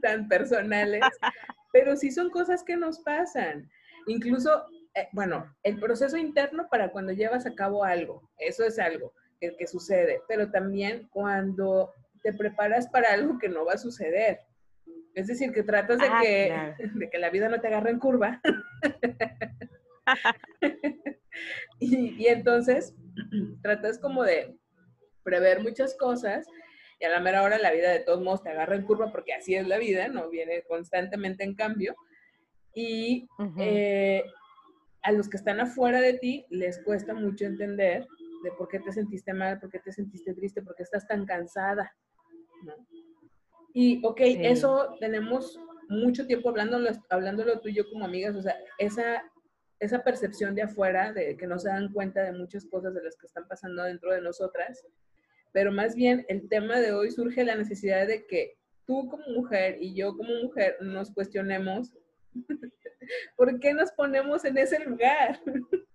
tan 0.01 0.29
personales, 0.29 1.03
pero 1.73 1.97
sí 1.97 2.11
son 2.11 2.31
cosas 2.31 2.65
que 2.65 2.77
nos 2.77 3.01
pasan. 3.01 3.71
Incluso, 4.07 4.65
eh, 5.01 5.09
bueno, 5.13 5.55
el 5.63 5.79
proceso 5.79 6.17
interno 6.17 6.69
para 6.71 6.91
cuando 6.91 7.13
llevas 7.13 7.47
a 7.47 7.55
cabo 7.55 7.85
algo, 7.85 8.31
eso 8.39 8.65
es 8.65 8.79
algo 8.79 9.13
que, 9.41 9.57
que 9.57 9.67
sucede, 9.67 10.23
pero 10.29 10.51
también 10.51 11.09
cuando 11.11 11.93
te 12.23 12.33
preparas 12.33 12.89
para 12.89 13.13
algo 13.13 13.39
que 13.39 13.49
no 13.49 13.65
va 13.65 13.75
a 13.75 13.79
suceder. 13.79 14.41
Es 15.15 15.27
decir, 15.27 15.53
que 15.53 15.63
tratas 15.63 15.99
de, 15.99 16.07
ah, 16.07 16.21
que, 16.23 16.75
de 16.95 17.11
que 17.11 17.19
la 17.19 17.31
vida 17.31 17.49
no 17.49 17.61
te 17.61 17.67
agarre 17.67 17.91
en 17.91 17.99
curva. 17.99 18.41
y, 21.81 22.27
entonces 22.27 22.95
tratas 23.63 23.99
como 23.99 24.23
de 24.23 24.57
prever 25.23 25.61
muchas 25.61 25.97
cosas 25.97 26.47
y 27.01 27.05
a 27.05 27.11
la 27.11 27.21
mera 27.21 27.43
hora 27.43 27.59
la 27.59 27.73
vida 27.73 27.91
de 27.91 28.01
todos 28.01 28.23
modos 28.23 28.43
te 28.43 28.51
agarra 28.51 28.77
en 28.77 28.85
curva 28.85 29.13
porque 29.13 29.35
así 29.35 29.55
es 29.55 29.67
la 29.67 29.79
vida, 29.79 30.09
¿no? 30.09 30.31
Viene 30.31 30.63
constantemente 30.63 31.45
en 31.45 31.55
cambio. 31.55 31.95
Y 32.75 33.29
eh, 33.59 34.25
a 35.03 35.13
los 35.13 35.29
que 35.29 35.37
están 35.37 35.61
afuera 35.61 36.01
de 36.01 36.15
ti 36.15 36.47
les 36.51 36.83
cuesta 36.83 37.15
mucho 37.15 37.45
entender 37.45 38.07
de 38.43 38.51
por 38.53 38.69
qué 38.69 38.81
te 38.81 38.93
sentiste 38.93 39.33
mal, 39.33 39.59
por 39.61 39.71
qué 39.71 39.79
te 39.79 39.93
sentiste 39.93 40.35
triste, 40.35 40.63
por 40.63 40.75
qué 40.75 40.83
estás 40.83 41.07
tan 41.07 41.27
cansada. 41.27 41.93
¿no? 42.65 42.75
Y, 43.75 44.01
ok, 44.05 44.21
eso 44.21 44.97
tenemos 45.01 45.59
mucho 45.89 46.27
tiempo 46.27 46.49
hablándolo, 46.49 46.91
hablándolo 47.11 47.61
tú 47.61 47.69
y 47.69 47.75
yo 47.75 47.89
como 47.89 48.05
amigas, 48.05 48.35
o 48.35 48.43
sea, 48.43 48.57
esa, 48.79 49.23
esa 49.81 50.03
percepción 50.03 50.55
de 50.55 50.63
afuera, 50.63 51.13
de 51.13 51.37
que 51.37 51.47
no 51.47 51.59
se 51.59 51.69
dan 51.69 51.93
cuenta 51.93 52.23
de 52.23 52.33
muchas 52.33 52.67
cosas 52.67 52.95
de 52.95 53.03
las 53.03 53.17
que 53.17 53.27
están 53.27 53.47
pasando 53.49 53.85
dentro 53.85 54.13
de 54.13 54.21
nosotras, 54.21 54.85
pero 55.53 55.73
más 55.73 55.95
bien 55.95 56.25
el 56.29 56.49
tema 56.49 56.81
de 56.81 56.93
hoy 56.93 57.11
surge 57.11 57.45
la 57.45 57.57
necesidad 57.57 58.07
de 58.07 58.27
que 58.27 58.59
tú 58.87 59.09
como 59.09 59.25
mujer 59.29 59.79
y 59.81 59.95
yo 59.95 60.17
como 60.17 60.31
mujer 60.43 60.77
nos 60.81 61.11
cuestionemos 61.11 61.95
por 63.37 63.59
qué 63.61 63.75
nos 63.75 63.93
ponemos 63.93 64.45
en 64.45 64.59
ese 64.59 64.85
lugar. 64.85 65.41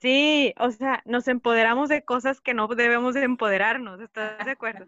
Sí, 0.00 0.54
o 0.58 0.70
sea, 0.70 1.02
nos 1.06 1.26
empoderamos 1.26 1.88
de 1.88 2.04
cosas 2.04 2.40
que 2.40 2.54
no 2.54 2.68
debemos 2.68 3.14
de 3.14 3.24
empoderarnos, 3.24 4.00
¿estás 4.00 4.44
de 4.44 4.52
acuerdo? 4.52 4.86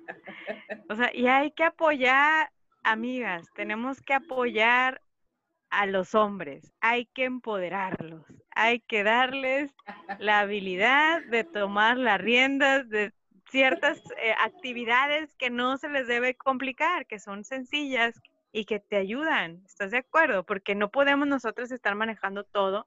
O 0.89 0.95
sea, 0.95 1.11
y 1.13 1.27
hay 1.27 1.51
que 1.51 1.65
apoyar, 1.65 2.53
amigas, 2.85 3.49
tenemos 3.57 4.01
que 4.03 4.15
apoyar 4.15 5.03
a 5.71 5.87
los 5.87 6.15
hombres, 6.15 6.73
hay 6.81 7.07
que 7.07 7.25
empoderarlos, 7.25 8.25
hay 8.53 8.79
que 8.79 9.03
darles 9.03 9.73
la 10.21 10.41
habilidad 10.41 11.25
de 11.25 11.43
tomar 11.43 11.97
las 11.97 12.21
riendas 12.21 12.89
de 12.89 13.13
ciertas 13.51 14.01
eh, 14.23 14.35
actividades 14.39 15.35
que 15.35 15.51
no 15.51 15.77
se 15.77 15.89
les 15.89 16.07
debe 16.07 16.37
complicar, 16.37 17.07
que 17.07 17.19
son 17.19 17.43
sencillas 17.43 18.21
y 18.53 18.65
que 18.65 18.81
te 18.81 18.97
ayudan, 18.97 19.63
¿estás 19.67 19.91
de 19.91 19.99
acuerdo? 19.99 20.45
Porque 20.45 20.75
no 20.75 20.91
podemos 20.91 21.29
nosotros 21.29 21.71
estar 21.71 21.95
manejando 21.95 22.45
todo 22.45 22.87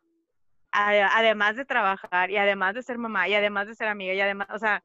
además 0.74 1.56
de 1.56 1.66
trabajar 1.66 2.32
y 2.32 2.38
además 2.38 2.74
de 2.74 2.84
ser 2.84 2.98
mamá 2.98 3.28
y 3.28 3.36
además 3.36 3.68
de 3.68 3.76
ser 3.76 3.88
amiga 3.88 4.14
y 4.14 4.22
además, 4.22 4.48
o 4.52 4.58
sea, 4.58 4.84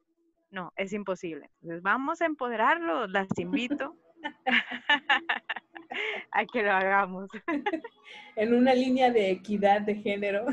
no, 0.51 0.71
es 0.75 0.93
imposible. 0.93 1.49
Entonces, 1.61 1.81
vamos 1.81 2.21
a 2.21 2.25
empoderarlos, 2.25 3.09
las 3.09 3.27
invito 3.37 3.95
a 6.31 6.45
que 6.45 6.63
lo 6.63 6.71
hagamos. 6.71 7.29
En 8.35 8.55
una 8.55 8.73
línea 8.73 9.11
de 9.11 9.29
equidad 9.29 9.81
de 9.81 9.95
género. 9.95 10.47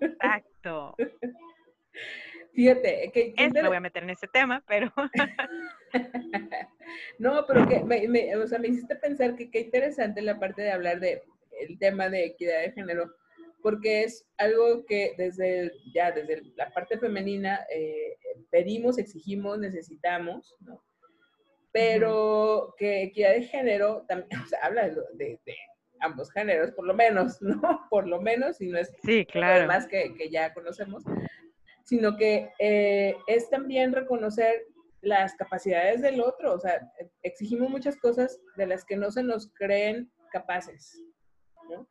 Exacto. 0.00 0.94
Fíjate, 2.54 3.10
que... 3.12 3.34
que 3.34 3.50
me 3.50 3.66
voy 3.66 3.76
a 3.76 3.80
meter 3.80 4.04
en 4.04 4.10
ese 4.10 4.28
tema, 4.28 4.62
pero... 4.66 4.92
no, 7.18 7.44
pero 7.46 7.68
que 7.68 7.82
me, 7.82 8.36
o 8.36 8.46
sea, 8.46 8.60
me 8.60 8.68
hiciste 8.68 8.94
pensar 8.96 9.34
que 9.34 9.50
qué 9.50 9.60
interesante 9.60 10.22
la 10.22 10.38
parte 10.38 10.62
de 10.62 10.70
hablar 10.70 11.00
de 11.00 11.22
el 11.60 11.78
tema 11.78 12.08
de 12.08 12.26
equidad 12.26 12.60
de 12.60 12.72
género, 12.72 13.12
porque 13.62 14.04
es 14.04 14.26
algo 14.36 14.84
que 14.86 15.14
desde 15.16 15.72
ya 15.94 16.12
desde 16.12 16.42
la 16.56 16.70
parte 16.72 16.98
femenina 16.98 17.66
eh, 17.74 18.16
pedimos, 18.50 18.98
exigimos, 18.98 19.58
necesitamos, 19.58 20.54
¿no? 20.60 20.82
Pero 21.72 22.74
que 22.78 23.02
equidad 23.02 23.32
de 23.32 23.42
género 23.42 24.04
también, 24.06 24.28
o 24.44 24.46
sea, 24.46 24.60
habla 24.62 24.88
de, 25.14 25.40
ambos 26.00 26.30
géneros, 26.30 26.70
por 26.72 26.86
lo 26.86 26.94
menos, 26.94 27.40
¿no? 27.40 27.60
Por 27.90 28.06
lo 28.06 28.20
menos, 28.20 28.60
y 28.60 28.66
no 28.66 28.78
es 28.78 28.92
sí, 29.02 29.24
claro. 29.24 29.66
más 29.66 29.86
que, 29.86 30.14
que, 30.14 30.28
ya 30.28 30.52
conocemos, 30.52 31.02
sino 31.84 32.16
que 32.16 32.50
eh, 32.58 33.16
es 33.26 33.48
también 33.50 33.92
reconocer 33.92 34.66
las 35.00 35.34
capacidades 35.34 36.00
del 36.02 36.20
otro, 36.20 36.54
o 36.54 36.58
sea, 36.58 36.80
exigimos 37.22 37.68
muchas 37.68 37.96
cosas 37.96 38.40
de 38.56 38.66
las 38.66 38.84
que 38.84 38.96
no 38.96 39.10
se 39.10 39.22
nos 39.22 39.52
creen 39.52 40.10
capaces, 40.32 41.02
¿no? 41.70 41.86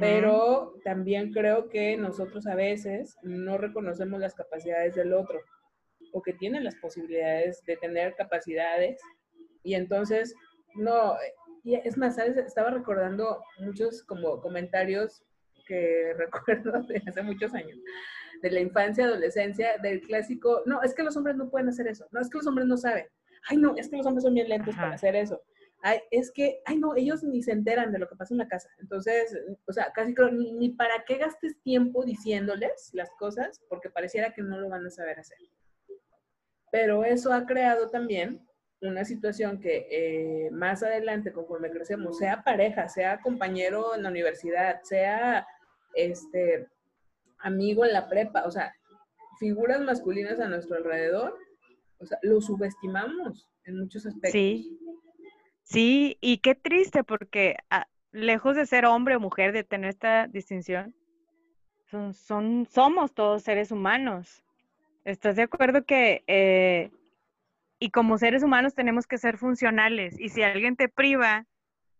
pero 0.00 0.74
también 0.84 1.32
creo 1.32 1.68
que 1.68 1.96
nosotros 1.96 2.46
a 2.46 2.54
veces 2.54 3.16
no 3.22 3.56
reconocemos 3.56 4.20
las 4.20 4.34
capacidades 4.34 4.94
del 4.94 5.12
otro 5.12 5.40
o 6.12 6.22
que 6.22 6.32
tiene 6.32 6.60
las 6.60 6.74
posibilidades 6.76 7.62
de 7.66 7.76
tener 7.76 8.14
capacidades 8.16 9.00
y 9.62 9.74
entonces 9.74 10.34
no, 10.74 11.14
y 11.62 11.74
es 11.76 11.96
más, 11.96 12.16
¿sabes? 12.16 12.36
estaba 12.36 12.70
recordando 12.70 13.42
muchos 13.60 14.02
como 14.04 14.40
comentarios 14.40 15.24
que 15.66 16.14
recuerdo 16.18 16.82
de 16.82 17.02
hace 17.06 17.22
muchos 17.22 17.54
años, 17.54 17.78
de 18.42 18.50
la 18.50 18.60
infancia, 18.60 19.04
adolescencia, 19.04 19.78
del 19.82 20.00
clásico, 20.02 20.62
no, 20.66 20.82
es 20.82 20.94
que 20.94 21.02
los 21.02 21.16
hombres 21.16 21.36
no 21.36 21.48
pueden 21.50 21.68
hacer 21.68 21.86
eso, 21.88 22.06
no, 22.10 22.20
es 22.20 22.30
que 22.30 22.38
los 22.38 22.46
hombres 22.46 22.66
no 22.66 22.76
saben, 22.76 23.06
ay 23.48 23.56
no, 23.56 23.74
es 23.76 23.88
que 23.88 23.96
los 23.96 24.06
hombres 24.06 24.24
son 24.24 24.34
bien 24.34 24.48
lentos 24.48 24.74
para 24.74 24.94
hacer 24.94 25.16
eso, 25.16 25.42
ay, 25.82 26.00
es 26.10 26.32
que, 26.32 26.60
ay, 26.64 26.78
no, 26.78 26.94
ellos 26.96 27.22
ni 27.22 27.42
se 27.42 27.52
enteran 27.52 27.92
de 27.92 27.98
lo 27.98 28.08
que 28.08 28.16
pasa 28.16 28.34
en 28.34 28.38
la 28.38 28.48
casa. 28.48 28.68
Entonces, 28.78 29.36
o 29.66 29.72
sea, 29.72 29.92
casi 29.92 30.14
creo, 30.14 30.30
ni, 30.30 30.70
para 30.70 31.04
qué 31.04 31.16
gastes 31.16 31.60
tiempo 31.62 32.04
diciéndoles 32.04 32.90
las 32.92 33.10
cosas, 33.18 33.60
porque 33.68 33.90
pareciera 33.90 34.32
que 34.32 34.42
no 34.42 34.58
lo 34.58 34.68
van 34.68 34.86
a 34.86 34.90
saber 34.90 35.20
hacer. 35.20 35.38
Pero 36.72 37.04
eso 37.04 37.32
ha 37.32 37.46
creado 37.46 37.88
también 37.90 38.46
una 38.82 39.04
situación 39.04 39.60
que 39.60 39.86
eh, 39.90 40.50
más 40.50 40.82
adelante, 40.82 41.32
conforme 41.32 41.70
crecemos, 41.70 42.18
sea 42.18 42.42
pareja, 42.42 42.88
sea 42.88 43.20
compañero 43.20 43.94
en 43.94 44.02
la 44.02 44.10
universidad, 44.10 44.82
sea 44.82 45.46
este 45.94 46.66
amigo 47.46 47.84
en 47.84 47.92
la 47.92 48.08
prepa, 48.08 48.44
o 48.44 48.50
sea, 48.50 48.74
figuras 49.38 49.80
masculinas 49.80 50.40
a 50.40 50.48
nuestro 50.48 50.76
alrededor, 50.76 51.38
o 51.98 52.06
sea, 52.06 52.18
lo 52.22 52.40
subestimamos 52.40 53.48
en 53.64 53.78
muchos 53.78 54.04
aspectos. 54.04 54.32
Sí. 54.32 54.78
Sí, 55.62 56.18
y 56.20 56.38
qué 56.38 56.54
triste 56.54 57.02
porque 57.02 57.56
ah, 57.70 57.88
lejos 58.12 58.54
de 58.54 58.66
ser 58.66 58.84
hombre 58.84 59.16
o 59.16 59.20
mujer, 59.20 59.52
de 59.52 59.64
tener 59.64 59.90
esta 59.90 60.28
distinción, 60.28 60.94
son, 61.90 62.14
son, 62.14 62.68
somos 62.70 63.14
todos 63.14 63.42
seres 63.42 63.72
humanos. 63.72 64.44
¿Estás 65.04 65.36
de 65.36 65.42
acuerdo 65.42 65.84
que, 65.84 66.24
eh, 66.26 66.90
y 67.78 67.90
como 67.90 68.18
seres 68.18 68.42
humanos 68.42 68.74
tenemos 68.74 69.06
que 69.06 69.18
ser 69.18 69.38
funcionales? 69.38 70.18
Y 70.20 70.28
si 70.28 70.42
alguien 70.42 70.76
te 70.76 70.88
priva 70.88 71.46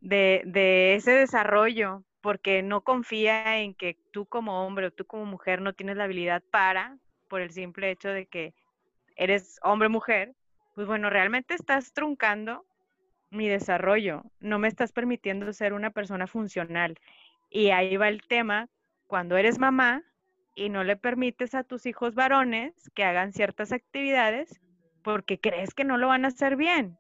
de, 0.01 0.43
de 0.45 0.95
ese 0.95 1.13
desarrollo 1.13 2.05
porque 2.27 2.61
no 2.61 2.81
confía 2.81 3.59
en 3.59 3.73
que 3.73 3.97
tú 4.11 4.27
como 4.27 4.67
hombre 4.67 4.87
o 4.87 4.91
tú 4.91 5.07
como 5.07 5.25
mujer 5.27 5.61
no 5.63 5.75
tienes 5.75 5.97
la 5.97 6.03
habilidad 6.03 6.43
para, 6.51 6.99
por 7.29 7.41
el 7.41 7.53
simple 7.53 7.89
hecho 7.89 8.09
de 8.09 8.27
que 8.27 8.53
eres 9.15 9.61
hombre 9.63 9.87
o 9.87 9.91
mujer, 9.93 10.35
pues 10.75 10.89
bueno, 10.89 11.09
realmente 11.09 11.55
estás 11.55 11.93
truncando 11.93 12.67
mi 13.31 13.47
desarrollo, 13.47 14.25
no 14.41 14.59
me 14.59 14.67
estás 14.67 14.91
permitiendo 14.91 15.53
ser 15.53 15.73
una 15.73 15.91
persona 15.91 16.27
funcional. 16.27 16.99
Y 17.49 17.71
ahí 17.71 17.97
va 17.97 18.09
el 18.09 18.23
tema, 18.23 18.67
cuando 19.07 19.37
eres 19.37 19.61
mamá 19.61 20.03
y 20.57 20.69
no 20.69 20.83
le 20.83 20.97
permites 20.97 21.55
a 21.55 21.63
tus 21.63 21.87
hijos 21.87 22.17
varones 22.17 22.91
que 22.97 23.05
hagan 23.05 23.35
ciertas 23.35 23.71
actividades 23.71 24.61
porque 25.05 25.39
crees 25.39 25.75
que 25.75 25.85
no 25.85 25.97
lo 25.97 26.09
van 26.09 26.25
a 26.25 26.29
hacer 26.35 26.57
bien. 26.57 26.99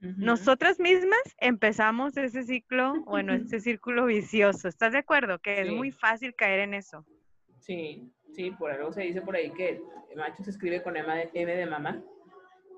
Nosotras 0.00 0.80
mismas 0.80 1.20
empezamos 1.38 2.16
ese 2.16 2.42
ciclo, 2.42 3.02
bueno, 3.04 3.34
ese 3.34 3.60
círculo 3.60 4.06
vicioso. 4.06 4.68
¿Estás 4.68 4.92
de 4.92 4.98
acuerdo? 4.98 5.38
Que 5.38 5.60
es 5.60 5.70
muy 5.70 5.90
fácil 5.90 6.34
caer 6.34 6.60
en 6.60 6.74
eso. 6.74 7.04
Sí, 7.58 8.10
sí, 8.32 8.50
por 8.52 8.70
algo 8.70 8.92
se 8.92 9.02
dice 9.02 9.20
por 9.20 9.36
ahí 9.36 9.50
que 9.50 9.82
el 10.10 10.16
macho 10.16 10.42
se 10.42 10.50
escribe 10.50 10.82
con 10.82 10.96
M 10.96 11.30
de, 11.34 11.66
mamá 11.66 12.02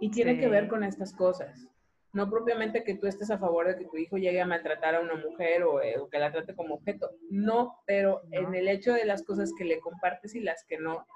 y 0.01 0.11
tiene 0.11 0.39
que 0.39 0.49
ver 0.49 0.67
con 0.67 0.83
estas 0.83 1.13
cosas. 1.13 1.69
No 2.13 2.29
propiamente 2.29 2.83
que 2.83 2.97
tú 2.97 3.07
estés 3.07 3.31
a 3.31 3.39
favor 3.39 3.69
de 3.69 3.77
que 3.79 3.87
tu 3.87 3.97
hijo 3.97 4.19
llegue 4.19 4.41
a 4.41 4.47
maltratar 4.47 4.97
a 4.97 5.01
una 5.01 5.15
mujer 5.15 5.63
o, 5.63 5.81
eh, 5.81 5.95
que 6.11 6.19
la 6.19 6.33
trate 6.33 6.55
como 6.55 6.75
objeto. 6.75 7.11
No, 7.31 7.79
pero 7.87 8.23
en 8.33 8.55
el 8.55 8.69
hecho 8.69 8.93
de 8.93 9.07
las 9.07 9.23
cosas 9.23 9.53
que 9.57 9.65
le 9.65 9.81
compartes 9.81 10.35
y 10.35 10.41
las 10.41 10.65
que 10.65 10.77
no, 10.77 11.07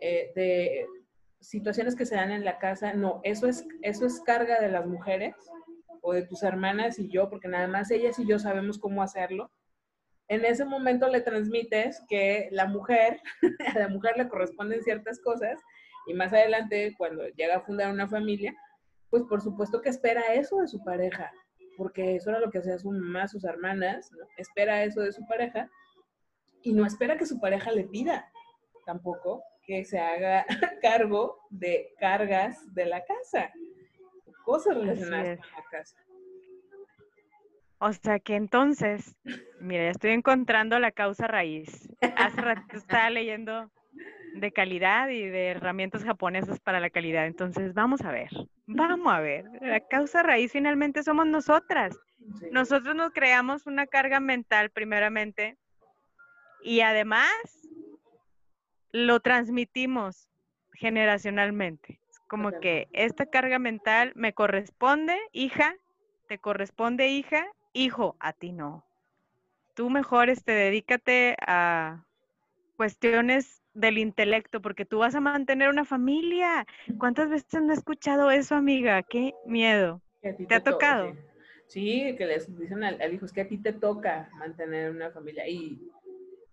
eh, 0.00 0.32
de 0.34 0.86
situaciones 1.40 1.94
que 1.94 2.06
se 2.06 2.16
dan 2.16 2.30
en 2.30 2.44
la 2.44 2.58
casa, 2.58 2.92
no, 2.94 3.20
eso 3.22 3.46
es, 3.46 3.66
eso 3.82 4.06
es 4.06 4.20
carga 4.20 4.60
de 4.60 4.70
las 4.70 4.86
mujeres 4.86 5.34
o 6.02 6.12
de 6.12 6.22
tus 6.22 6.42
hermanas 6.42 6.98
y 6.98 7.08
yo, 7.08 7.28
porque 7.30 7.48
nada 7.48 7.68
más 7.68 7.90
ellas 7.90 8.18
y 8.18 8.26
yo 8.26 8.38
sabemos 8.38 8.78
cómo 8.78 9.02
hacerlo. 9.02 9.50
En 10.28 10.44
ese 10.44 10.64
momento 10.64 11.08
le 11.08 11.20
transmites 11.20 12.02
que 12.08 12.48
la 12.50 12.66
mujer, 12.66 13.20
a 13.74 13.78
la 13.78 13.88
mujer 13.88 14.16
le 14.16 14.28
corresponden 14.28 14.82
ciertas 14.82 15.20
cosas 15.20 15.60
y 16.06 16.14
más 16.14 16.32
adelante 16.32 16.94
cuando 16.96 17.26
llega 17.28 17.56
a 17.56 17.60
fundar 17.60 17.92
una 17.92 18.08
familia, 18.08 18.54
pues 19.10 19.22
por 19.24 19.40
supuesto 19.40 19.80
que 19.80 19.88
espera 19.88 20.34
eso 20.34 20.58
de 20.58 20.68
su 20.68 20.82
pareja, 20.84 21.32
porque 21.76 22.16
eso 22.16 22.30
era 22.30 22.40
lo 22.40 22.50
que 22.50 22.58
hacía 22.58 22.78
su 22.78 22.90
mamá, 22.90 23.28
sus 23.28 23.44
hermanas, 23.44 24.10
espera 24.36 24.82
eso 24.84 25.00
de 25.00 25.12
su 25.12 25.26
pareja 25.26 25.70
y 26.62 26.72
no 26.72 26.84
espera 26.84 27.16
que 27.16 27.26
su 27.26 27.40
pareja 27.40 27.70
le 27.72 27.84
pida 27.84 28.30
tampoco 28.84 29.42
que 29.68 29.84
se 29.84 30.00
haga 30.00 30.46
cargo 30.82 31.46
de 31.50 31.92
cargas 32.00 32.74
de 32.74 32.86
la 32.86 33.04
casa, 33.04 33.52
cosas 34.42 34.74
relacionadas 34.78 35.38
con 35.38 35.50
la 35.50 35.64
casa. 35.70 35.96
O 37.80 37.92
sea 37.92 38.18
que 38.18 38.34
entonces, 38.34 39.14
mira, 39.60 39.90
estoy 39.90 40.12
encontrando 40.12 40.78
la 40.80 40.90
causa 40.90 41.26
raíz. 41.28 41.86
Hace 42.16 42.40
rato 42.40 42.62
estaba 42.76 43.10
leyendo 43.10 43.70
de 44.34 44.52
calidad 44.52 45.10
y 45.10 45.28
de 45.28 45.48
herramientas 45.48 46.02
japonesas 46.02 46.58
para 46.60 46.80
la 46.80 46.88
calidad. 46.88 47.26
Entonces, 47.26 47.74
vamos 47.74 48.00
a 48.00 48.10
ver, 48.10 48.30
vamos 48.66 49.12
a 49.12 49.20
ver. 49.20 49.44
La 49.60 49.80
causa 49.80 50.22
raíz 50.22 50.50
finalmente 50.50 51.02
somos 51.02 51.26
nosotras. 51.26 51.94
Nosotros 52.50 52.96
nos 52.96 53.12
creamos 53.12 53.66
una 53.66 53.86
carga 53.86 54.18
mental 54.18 54.70
primeramente 54.70 55.58
y 56.62 56.80
además 56.80 57.30
lo 58.92 59.20
transmitimos 59.20 60.28
generacionalmente. 60.72 62.00
Como 62.28 62.60
que 62.60 62.88
esta 62.92 63.26
carga 63.26 63.58
mental 63.58 64.12
me 64.14 64.34
corresponde, 64.34 65.16
hija, 65.32 65.74
te 66.28 66.38
corresponde, 66.38 67.08
hija, 67.08 67.46
hijo, 67.72 68.16
a 68.20 68.32
ti 68.32 68.52
no. 68.52 68.84
Tú 69.74 69.88
mejor 69.90 70.28
este, 70.28 70.52
dedícate 70.52 71.36
a 71.40 72.04
cuestiones 72.76 73.62
del 73.74 73.98
intelecto, 73.98 74.60
porque 74.60 74.84
tú 74.84 74.98
vas 74.98 75.14
a 75.14 75.20
mantener 75.20 75.68
una 75.68 75.84
familia. 75.84 76.66
¿Cuántas 76.98 77.30
veces 77.30 77.62
no 77.62 77.72
he 77.72 77.74
escuchado 77.74 78.30
eso, 78.30 78.54
amiga? 78.54 79.02
Qué 79.02 79.34
miedo. 79.46 80.02
¿Te, 80.20 80.54
ha 80.54 80.62
tocado? 80.62 81.16
Sí. 81.66 82.14
que 82.16 82.26
les 82.26 82.58
dicen 82.58 82.82
al, 82.84 83.00
al, 83.00 83.14
hijo, 83.14 83.24
es 83.24 83.32
que 83.32 83.42
a 83.42 83.48
ti 83.48 83.58
te 83.58 83.72
toca 83.72 84.30
mantener 84.36 84.90
una 84.90 85.10
familia. 85.10 85.48
Y 85.48 85.80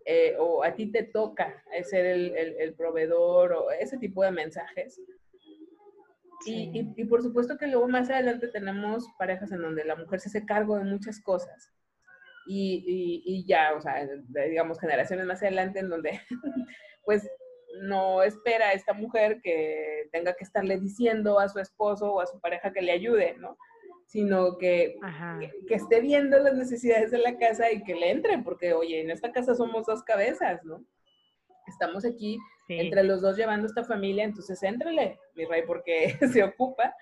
eh, 0.05 0.35
o 0.37 0.63
a 0.63 0.75
ti 0.75 0.91
te 0.91 1.01
toca 1.01 1.63
ser 1.83 2.05
el, 2.05 2.73
proveedor 2.75 3.53
o 3.53 3.71
ese 3.71 3.97
tipo 3.97 4.23
de 4.23 4.31
mensajes. 4.31 5.01
Y, 6.45 7.05
por 7.05 7.23
supuesto 7.23 7.57
que 7.57 7.65
luego 7.65 7.87
más 7.87 8.09
adelante 8.11 8.47
tenemos 8.49 9.07
parejas 9.17 9.51
en 9.51 9.63
donde 9.63 9.83
la 9.83 9.95
mujer 9.95 10.19
se 10.19 10.29
hace 10.29 10.45
cargo 10.45 10.77
de 10.77 10.83
muchas 10.83 11.19
cosas. 11.21 11.71
Y, 12.47 13.43
ya, 13.47 13.73
o 13.73 13.81
sea, 13.81 14.07
digamos, 14.47 14.79
generaciones 14.79 15.25
más 15.25 15.41
adelante 15.41 15.79
en 15.79 15.89
donde, 15.89 16.19
pues, 17.05 17.27
no 17.81 18.21
espera 18.21 18.69
a 18.69 18.73
esta 18.73 18.93
mujer 18.93 19.41
que 19.41 20.07
tenga 20.11 20.33
que 20.35 20.43
estarle 20.43 20.79
diciendo 20.79 21.39
a 21.39 21.49
su 21.49 21.59
esposo 21.59 22.13
o 22.13 22.21
a 22.21 22.27
su 22.27 22.39
pareja 22.39 22.71
que 22.71 22.81
le 22.81 22.91
ayude, 22.91 23.35
¿no? 23.37 23.57
Sino 24.05 24.57
que, 24.57 24.95
que, 25.67 25.75
esté 25.75 25.99
viendo 25.99 26.39
las 26.39 26.55
necesidades 26.55 27.11
de 27.11 27.17
la 27.17 27.37
casa 27.37 27.71
y 27.71 27.83
que 27.83 27.95
le 27.95 28.11
entre, 28.11 28.37
porque 28.39 28.73
oye, 28.73 29.01
en 29.01 29.09
esta 29.09 29.31
casa 29.31 29.55
somos 29.55 29.85
dos 29.85 30.03
cabezas, 30.03 30.63
¿no? 30.63 30.85
Estamos 31.67 32.05
aquí 32.05 32.37
entre 32.67 33.03
los 33.03 33.21
dos 33.21 33.37
llevando 33.37 33.67
esta 33.67 33.83
familia, 33.83 34.23
entonces 34.23 34.61
éntrale, 34.63 35.19
mi 35.35 35.45
rey, 35.45 35.63
porque 35.65 36.17
se 36.31 36.43
ocupa. 36.43 36.93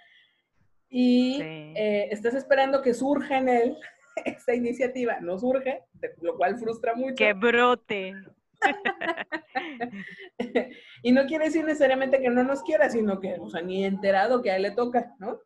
Y 0.90 1.42
eh, 1.42 2.08
estás 2.12 2.36
esperando 2.36 2.82
que 2.82 2.94
surja 2.94 3.40
en 3.40 3.50
él 3.50 3.78
esta 4.26 4.54
iniciativa, 4.54 5.20
no 5.20 5.38
surge, 5.38 5.82
lo 6.22 6.38
cual 6.38 6.58
frustra 6.58 6.96
mucho. 6.96 7.16
Que 7.16 7.34
brote. 7.34 8.14
y 11.04 11.12
no 11.12 11.26
quiere 11.26 11.46
decir 11.46 11.66
necesariamente 11.66 12.22
que 12.22 12.30
no 12.30 12.44
nos 12.44 12.64
quiera, 12.64 12.90
sino 12.90 13.20
que, 13.20 13.36
o 13.40 13.50
sea, 13.50 13.62
ni 13.62 13.84
enterado 13.84 14.42
que 14.42 14.52
a 14.52 14.56
él 14.56 14.62
le 14.62 14.72
toca, 14.72 15.14
¿no? 15.20 15.40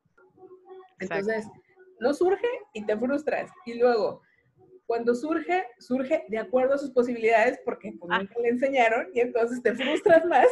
Entonces, 0.99 1.47
no 1.99 2.13
surge 2.13 2.47
y 2.73 2.85
te 2.85 2.97
frustras. 2.97 3.51
Y 3.65 3.75
luego, 3.75 4.21
cuando 4.85 5.13
surge, 5.15 5.65
surge 5.79 6.25
de 6.29 6.37
acuerdo 6.37 6.75
a 6.75 6.77
sus 6.77 6.91
posibilidades 6.91 7.59
porque 7.65 7.93
pues, 7.99 8.11
ah. 8.11 8.19
nunca 8.19 8.39
le 8.39 8.49
enseñaron 8.49 9.07
y 9.13 9.19
entonces 9.19 9.61
te 9.61 9.73
frustras 9.75 10.25
más. 10.25 10.47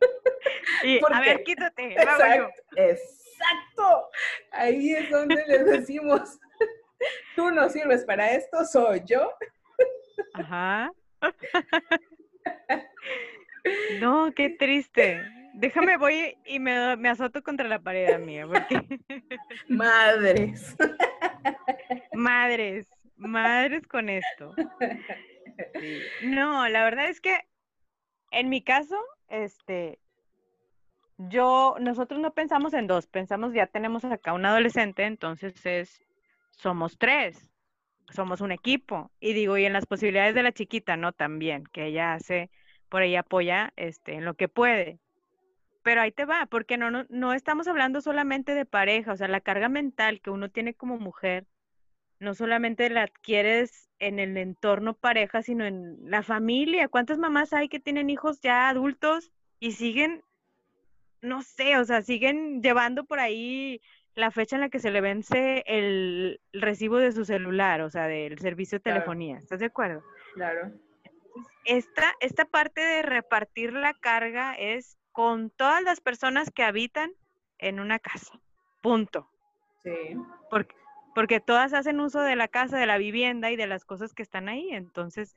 A 1.12 1.20
ver, 1.20 1.42
quítate. 1.42 1.92
Exacto, 1.92 2.50
exacto. 2.76 4.10
Ahí 4.52 4.92
es 4.92 5.10
donde 5.10 5.42
les 5.46 5.64
decimos, 5.80 6.38
tú 7.34 7.50
no 7.50 7.68
sirves 7.68 8.04
para 8.04 8.32
esto, 8.32 8.64
soy 8.64 9.02
yo. 9.06 9.32
Ajá. 10.34 10.92
No, 14.00 14.32
qué 14.34 14.50
triste. 14.50 15.20
Déjame, 15.56 15.96
voy 15.96 16.36
y 16.44 16.58
me, 16.58 16.96
me 16.96 17.08
azoto 17.08 17.42
contra 17.42 17.66
la 17.66 17.78
pared 17.78 18.18
mía, 18.18 18.46
porque... 18.46 18.78
Madres. 19.68 20.76
Madres, 22.12 22.86
madres 23.16 23.86
con 23.86 24.10
esto. 24.10 24.54
No, 26.22 26.68
la 26.68 26.84
verdad 26.84 27.08
es 27.08 27.22
que 27.22 27.40
en 28.30 28.50
mi 28.50 28.62
caso, 28.62 28.96
este, 29.28 29.98
yo, 31.16 31.76
nosotros 31.80 32.20
no 32.20 32.34
pensamos 32.34 32.74
en 32.74 32.86
dos, 32.86 33.06
pensamos 33.06 33.54
ya 33.54 33.66
tenemos 33.66 34.04
acá 34.04 34.34
un 34.34 34.44
adolescente, 34.44 35.04
entonces 35.04 35.64
es, 35.64 36.02
somos 36.50 36.98
tres, 36.98 37.50
somos 38.10 38.42
un 38.42 38.52
equipo. 38.52 39.10
Y 39.20 39.32
digo, 39.32 39.56
y 39.56 39.64
en 39.64 39.72
las 39.72 39.86
posibilidades 39.86 40.34
de 40.34 40.42
la 40.42 40.52
chiquita, 40.52 40.98
¿no? 40.98 41.12
También, 41.12 41.64
que 41.72 41.86
ella 41.86 42.12
hace, 42.12 42.50
por 42.90 43.02
ella 43.02 43.20
apoya, 43.20 43.72
este, 43.76 44.14
en 44.14 44.26
lo 44.26 44.34
que 44.34 44.48
puede. 44.48 45.00
Pero 45.86 46.00
ahí 46.00 46.10
te 46.10 46.24
va, 46.24 46.46
porque 46.50 46.76
no, 46.78 46.90
no, 46.90 47.06
no 47.10 47.32
estamos 47.32 47.68
hablando 47.68 48.00
solamente 48.00 48.56
de 48.56 48.64
pareja, 48.64 49.12
o 49.12 49.16
sea, 49.16 49.28
la 49.28 49.40
carga 49.40 49.68
mental 49.68 50.20
que 50.20 50.30
uno 50.30 50.50
tiene 50.50 50.74
como 50.74 50.98
mujer, 50.98 51.46
no 52.18 52.34
solamente 52.34 52.90
la 52.90 53.02
adquieres 53.02 53.88
en 54.00 54.18
el 54.18 54.36
entorno 54.36 54.94
pareja, 54.94 55.42
sino 55.42 55.64
en 55.64 56.10
la 56.10 56.24
familia. 56.24 56.88
¿Cuántas 56.88 57.18
mamás 57.18 57.52
hay 57.52 57.68
que 57.68 57.78
tienen 57.78 58.10
hijos 58.10 58.40
ya 58.40 58.68
adultos 58.68 59.30
y 59.60 59.72
siguen, 59.72 60.24
no 61.22 61.42
sé, 61.42 61.78
o 61.78 61.84
sea, 61.84 62.02
siguen 62.02 62.62
llevando 62.62 63.04
por 63.04 63.20
ahí 63.20 63.80
la 64.16 64.32
fecha 64.32 64.56
en 64.56 64.62
la 64.62 64.70
que 64.70 64.80
se 64.80 64.90
le 64.90 65.00
vence 65.00 65.62
el, 65.68 66.40
recibo 66.52 66.96
de 66.96 67.12
su 67.12 67.24
celular, 67.24 67.82
o 67.82 67.90
sea, 67.90 68.08
del 68.08 68.40
servicio 68.40 68.80
de 68.80 68.90
telefonía. 68.90 69.38
¿Estás 69.38 69.60
de 69.60 69.66
acuerdo? 69.66 70.02
Claro. 70.34 70.72
Esta, 71.64 72.12
esta 72.18 72.44
parte 72.44 72.80
de 72.80 73.02
repartir 73.02 73.72
la 73.72 73.94
carga 73.94 74.52
es 74.54 74.98
con 75.16 75.48
todas 75.48 75.82
las 75.82 76.02
personas 76.02 76.50
que 76.50 76.62
habitan 76.62 77.10
en 77.56 77.80
una 77.80 77.98
casa. 77.98 78.38
Punto. 78.82 79.30
Sí. 79.82 80.14
Porque, 80.50 80.76
porque 81.14 81.40
todas 81.40 81.72
hacen 81.72 82.00
uso 82.00 82.20
de 82.20 82.36
la 82.36 82.48
casa, 82.48 82.76
de 82.76 82.84
la 82.84 82.98
vivienda 82.98 83.50
y 83.50 83.56
de 83.56 83.66
las 83.66 83.86
cosas 83.86 84.12
que 84.12 84.22
están 84.22 84.50
ahí. 84.50 84.68
Entonces, 84.72 85.34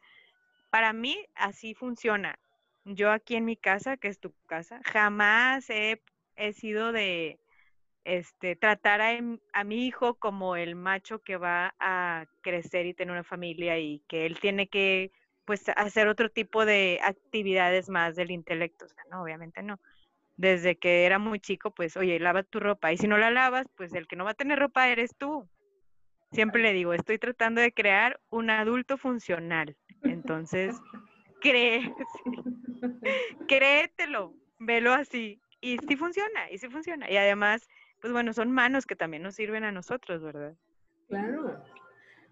para 0.69 0.91
mí 0.91 1.15
así 1.33 1.75
funciona. 1.75 2.37
Yo 2.83 3.09
aquí 3.09 3.37
en 3.37 3.45
mi 3.45 3.55
casa, 3.55 3.95
que 3.95 4.09
es 4.09 4.19
tu 4.19 4.33
casa, 4.47 4.81
jamás 4.83 5.69
he, 5.69 6.01
he 6.35 6.51
sido 6.51 6.91
de, 6.91 7.39
este, 8.03 8.57
tratar 8.57 8.99
a, 8.99 9.17
a, 9.53 9.63
mi 9.63 9.85
hijo 9.87 10.15
como 10.15 10.57
el 10.57 10.75
macho 10.75 11.19
que 11.19 11.37
va 11.37 11.73
a 11.79 12.25
crecer 12.41 12.85
y 12.85 12.93
tener 12.93 13.13
una 13.13 13.23
familia 13.23 13.79
y 13.79 14.03
que 14.09 14.25
él 14.25 14.41
tiene 14.41 14.67
que 14.67 15.13
pues 15.49 15.63
hacer 15.77 16.07
otro 16.07 16.29
tipo 16.29 16.63
de 16.63 16.99
actividades 17.01 17.89
más 17.89 18.15
del 18.15 18.29
intelecto, 18.29 18.85
o 18.85 18.87
sea, 18.87 19.03
no, 19.09 19.23
obviamente 19.23 19.63
no. 19.63 19.79
Desde 20.37 20.77
que 20.77 21.07
era 21.07 21.17
muy 21.17 21.39
chico, 21.39 21.71
pues, 21.71 21.97
oye, 21.97 22.19
lava 22.19 22.43
tu 22.43 22.59
ropa 22.59 22.93
y 22.93 22.97
si 22.97 23.07
no 23.07 23.17
la 23.17 23.31
lavas, 23.31 23.65
pues 23.75 23.95
el 23.95 24.05
que 24.05 24.15
no 24.15 24.25
va 24.25 24.31
a 24.31 24.35
tener 24.35 24.59
ropa 24.59 24.87
eres 24.89 25.15
tú. 25.17 25.49
Siempre 26.31 26.61
le 26.61 26.73
digo, 26.73 26.93
estoy 26.93 27.17
tratando 27.17 27.61
de 27.61 27.71
crear 27.71 28.19
un 28.29 28.51
adulto 28.51 28.99
funcional. 28.99 29.75
Entonces, 30.03 30.79
cree, 31.41 31.95
créetelo, 33.47 34.35
velo 34.59 34.93
así. 34.93 35.41
Y 35.61 35.79
sí 35.79 35.95
funciona, 35.95 36.51
y 36.51 36.59
sí 36.59 36.69
funciona. 36.69 37.09
Y 37.09 37.17
además, 37.17 37.67
pues 38.01 38.13
bueno, 38.13 38.33
son 38.33 38.51
manos 38.51 38.85
que 38.85 38.95
también 38.95 39.23
nos 39.23 39.33
sirven 39.33 39.63
a 39.63 39.71
nosotros, 39.71 40.21
¿verdad? 40.21 40.53
Claro, 41.07 41.59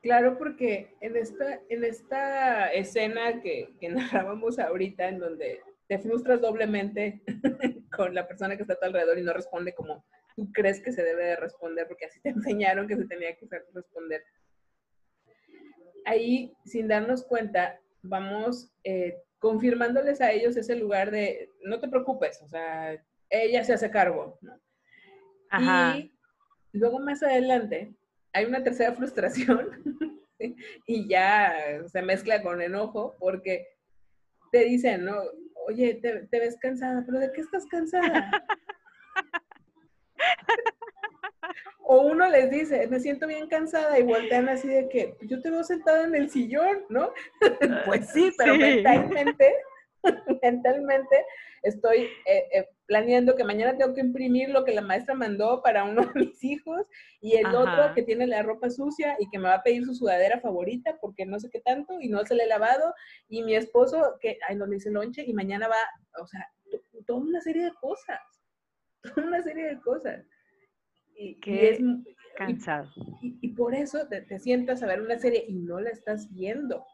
claro, 0.01 0.37
porque 0.37 0.95
en 1.01 1.15
esta, 1.15 1.59
en 1.69 1.83
esta 1.83 2.71
escena 2.73 3.41
que, 3.41 3.73
que 3.79 3.89
narrábamos 3.89 4.59
ahorita, 4.59 5.07
en 5.09 5.19
donde 5.19 5.61
te 5.87 5.99
frustras 5.99 6.41
doblemente 6.41 7.21
con 7.95 8.13
la 8.13 8.27
persona 8.27 8.55
que 8.55 8.63
está 8.63 8.73
a 8.73 8.79
tu 8.79 8.85
alrededor 8.85 9.17
y 9.17 9.23
no 9.23 9.33
responde 9.33 9.73
como 9.73 10.03
tú 10.35 10.51
crees 10.53 10.81
que 10.81 10.91
se 10.91 11.03
debe 11.03 11.25
de 11.25 11.35
responder, 11.35 11.87
porque 11.87 12.05
así 12.05 12.21
te 12.21 12.29
enseñaron 12.29 12.87
que 12.87 12.95
se 12.95 13.05
tenía 13.05 13.35
que 13.35 13.47
responder. 13.73 14.23
Ahí, 16.05 16.53
sin 16.63 16.87
darnos 16.87 17.25
cuenta, 17.25 17.79
vamos 18.01 18.71
eh, 18.83 19.17
confirmándoles 19.39 20.21
a 20.21 20.31
ellos 20.31 20.55
ese 20.55 20.75
lugar 20.75 21.11
de, 21.11 21.51
no 21.63 21.79
te 21.79 21.89
preocupes, 21.89 22.41
o 22.41 22.47
sea, 22.47 23.03
ella 23.29 23.63
se 23.63 23.73
hace 23.73 23.91
cargo. 23.91 24.39
Y 25.59 26.13
luego 26.71 26.99
más 26.99 27.23
adelante 27.23 27.93
hay 28.37 28.45
una 28.45 28.63
tercera 28.63 28.93
frustración 28.93 29.69
y 30.87 31.07
ya 31.09 31.81
se 31.87 32.01
mezcla 32.03 32.43
con 32.43 32.61
enojo 32.61 33.15
porque 33.19 33.67
te 34.51 34.65
dicen, 34.65 35.05
¿no? 35.05 35.15
Oye, 35.67 35.95
te, 35.95 36.27
te 36.27 36.39
ves 36.39 36.57
cansada, 36.61 37.03
pero 37.05 37.19
¿de 37.19 37.31
qué 37.31 37.41
estás 37.41 37.65
cansada? 37.65 38.31
O 41.89 42.01
uno 42.01 42.27
les 42.29 42.51
dice, 42.51 42.85
me 42.87 42.99
siento 42.99 43.27
bien 43.27 43.47
cansada 43.47 43.97
y 43.97 44.03
voltean 44.03 44.49
así 44.49 44.67
de 44.67 44.87
que 44.89 45.15
pues, 45.17 45.29
yo 45.29 45.41
te 45.41 45.49
veo 45.49 45.63
sentada 45.63 46.03
en 46.03 46.15
el 46.15 46.29
sillón, 46.29 46.83
¿no? 46.89 47.13
pues 47.85 48.11
sí, 48.11 48.31
pero 48.37 48.55
mentalmente, 48.55 49.55
mentalmente 50.43 51.25
estoy 51.63 52.09
eh, 52.25 52.45
eh, 52.53 52.69
planeando 52.87 53.35
que 53.35 53.43
mañana 53.43 53.77
tengo 53.77 53.93
que 53.93 54.01
imprimir 54.01 54.49
lo 54.49 54.63
que 54.63 54.73
la 54.73 54.81
maestra 54.81 55.13
mandó 55.13 55.61
para 55.61 55.83
uno 55.83 56.05
de 56.05 56.19
mis 56.21 56.43
hijos 56.43 56.87
y 57.21 57.35
el 57.35 57.47
otro 57.47 57.93
que 57.93 58.01
tiene 58.01 58.25
la 58.25 58.41
ropa 58.41 58.69
sucia 58.69 59.15
y 59.19 59.29
que 59.29 59.37
me 59.37 59.49
va 59.49 59.55
a 59.55 59.63
pedir 59.63 59.85
su 59.85 59.93
sudadera 59.93 60.39
favorita 60.39 60.97
porque 61.01 61.25
no 61.25 61.39
sé 61.39 61.49
qué 61.49 61.59
tanto 61.59 61.99
y 62.01 62.07
no 62.07 62.25
se 62.25 62.33
le 62.33 62.43
he 62.43 62.47
lavado 62.47 62.93
y 63.27 63.43
mi 63.43 63.55
esposo 63.55 64.17
que, 64.21 64.39
ay, 64.47 64.55
no 64.55 64.65
le 64.65 64.77
hice 64.77 64.89
lonche 64.89 65.23
y 65.25 65.33
mañana 65.33 65.67
va, 65.67 65.75
o 66.21 66.25
sea, 66.25 66.49
toda 67.05 67.19
una 67.19 67.41
serie 67.41 67.65
de 67.65 67.73
cosas, 67.73 68.19
toda 69.03 69.27
una 69.27 69.43
serie 69.43 69.65
de 69.65 69.81
cosas. 69.81 70.25
Y, 71.19 71.37
es 71.45 71.79
cansado. 72.35 72.89
Y, 73.21 73.49
por 73.49 73.73
eso 73.73 74.07
te, 74.07 74.39
sientas 74.39 74.83
a 74.83 74.87
ver 74.87 75.01
una 75.01 75.17
serie 75.17 75.45
y 75.47 75.55
no 75.55 75.79
la 75.79 75.89
estás 75.89 76.31
viendo. 76.31 76.85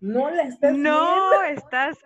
No 0.00 0.30
la 0.30 0.42
estás 0.42 0.72
viendo. 0.72 0.90
No, 0.90 1.42
estás, 1.44 1.96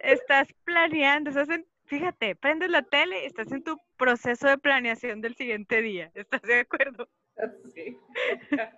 estás 0.00 0.48
planeando, 0.64 1.30
estás 1.30 1.48
fíjate, 1.90 2.36
prendes 2.36 2.70
la 2.70 2.82
tele, 2.82 3.26
estás 3.26 3.50
en 3.50 3.64
tu 3.64 3.76
proceso 3.98 4.48
de 4.48 4.56
planeación 4.58 5.20
del 5.20 5.34
siguiente 5.34 5.82
día. 5.82 6.10
¿Estás 6.14 6.42
de 6.42 6.60
acuerdo? 6.60 7.08
Sí. 7.74 7.98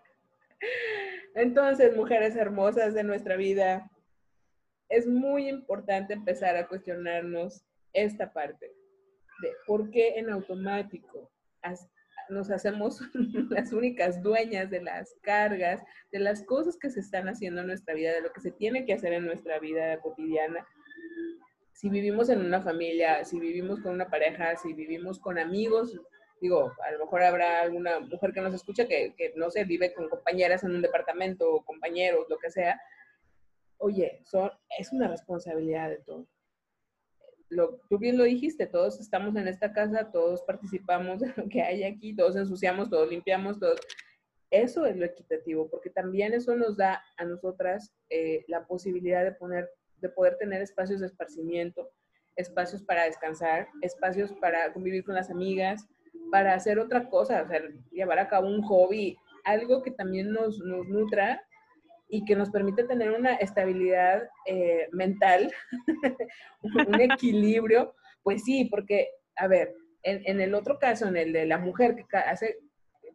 Entonces, 1.35 1.95
mujeres 1.95 2.37
hermosas 2.37 2.95
de 2.95 3.05
nuestra 3.05 3.37
vida, 3.37 3.91
es 4.89 5.07
muy 5.07 5.49
importante 5.49 6.15
empezar 6.15 6.57
a 6.57 6.67
cuestionarnos 6.69 7.65
esta 7.93 8.33
parte 8.33 8.67
de 9.43 9.51
por 9.67 9.91
qué 9.91 10.19
en 10.19 10.31
automático 10.31 11.31
nos 12.29 12.51
hacemos 12.51 13.01
las 13.51 13.73
únicas 13.73 14.23
dueñas 14.23 14.71
de 14.71 14.83
las 14.83 15.15
cargas, 15.23 15.83
de 16.13 16.19
las 16.19 16.45
cosas 16.45 16.79
que 16.79 16.91
se 16.91 17.01
están 17.01 17.29
haciendo 17.29 17.61
en 17.61 17.67
nuestra 17.67 17.95
vida, 17.95 18.13
de 18.13 18.23
lo 18.23 18.33
que 18.33 18.41
se 18.41 18.53
tiene 18.53 18.87
que 18.87 18.95
hacer 18.95 19.13
en 19.13 19.27
nuestra 19.27 19.59
vida 19.59 19.99
cotidiana. 20.01 20.67
Si 21.73 21.89
vivimos 21.89 22.29
en 22.29 22.41
una 22.41 22.63
familia, 22.63 23.25
si 23.25 23.41
vivimos 23.41 23.81
con 23.81 23.93
una 23.93 24.09
pareja, 24.09 24.57
si 24.57 24.73
vivimos 24.73 25.19
con 25.19 25.39
amigos, 25.39 25.99
digo, 26.41 26.73
a 26.87 26.91
lo 26.93 26.99
mejor 27.01 27.23
habrá 27.23 27.63
alguna 27.63 28.01
mujer 28.01 28.33
que 28.33 28.41
nos 28.41 28.55
escucha 28.55 28.87
que, 28.87 29.15
que 29.17 29.33
no 29.37 29.51
sé, 29.51 29.65
vive 29.65 29.93
con 29.95 30.09
compañeras 30.09 30.65
en 30.65 30.75
un 30.75 30.83
departamento 30.83 31.53
o 31.53 31.65
compañeros, 31.65 32.27
lo 32.29 32.39
que 32.39 32.51
sea. 32.51 32.81
Oye, 33.79 34.21
son, 34.25 34.51
es 34.79 34.93
una 34.93 35.09
responsabilidad 35.09 35.89
de 35.89 35.99
todo 35.99 36.27
lo, 37.53 37.81
tú 37.89 37.99
bien 37.99 38.17
lo 38.17 38.25
dijiste, 38.25 38.67
todos 38.67 38.99
estamos 38.99 39.37
en 39.37 39.47
esta 39.47 39.73
casa, 39.73 40.11
todos 40.11 40.43
participamos 40.43 41.21
de 41.21 41.33
lo 41.37 41.49
que 41.49 41.63
hay 41.63 41.85
aquí, 41.85 42.17
todos 42.17 42.37
ensuciamos, 42.37 42.91
todos 42.91 43.09
limpiamos, 43.09 43.59
todos. 43.59 43.79
Eso 44.51 44.85
es 44.87 44.97
lo 44.97 45.05
equitativo, 45.05 45.69
porque 45.71 45.91
también 45.91 46.35
eso 46.35 46.55
nos 46.57 46.77
da 46.77 47.03
a 47.17 47.25
nosotras 47.25 47.93
eh, 48.11 48.45
la 48.49 48.67
posibilidad 48.67 49.25
de, 49.25 49.33
poner, 49.33 49.71
de 50.03 50.11
poder 50.11 50.37
tener 50.37 50.61
espacios 50.61 51.01
de 51.01 51.07
esparcimiento, 51.07 51.89
espacios 52.37 52.83
para 52.83 53.05
descansar, 53.05 53.69
espacios 53.81 54.33
para 54.35 54.73
convivir 54.73 55.05
con 55.05 55.15
las 55.15 55.31
amigas, 55.31 55.89
para 56.31 56.55
hacer 56.55 56.79
otra 56.79 57.09
cosa, 57.09 57.43
o 57.43 57.49
sea, 57.49 57.63
llevar 57.91 58.19
a 58.19 58.29
cabo 58.29 58.49
un 58.49 58.63
hobby, 58.63 59.17
algo 59.45 59.83
que 59.83 59.91
también 59.91 60.33
nos, 60.33 60.59
nos 60.59 60.87
nutra 60.89 61.43
y 62.09 62.25
que 62.25 62.37
nos 62.37 62.51
permite 62.51 62.85
tener 62.85 63.11
una 63.11 63.35
estabilidad 63.37 64.29
eh, 64.47 64.89
mental, 64.93 65.51
un 66.63 67.01
equilibrio, 67.01 67.95
pues 68.23 68.45
sí, 68.45 68.67
porque, 68.67 69.09
a 69.37 69.47
ver, 69.47 69.75
en, 70.03 70.41
el 70.41 70.55
otro 70.55 70.79
caso, 70.79 71.07
en 71.07 71.17
el 71.17 71.33
de 71.33 71.47
la 71.47 71.59
mujer 71.59 71.95
que 71.95 72.05
hace, 72.17 72.59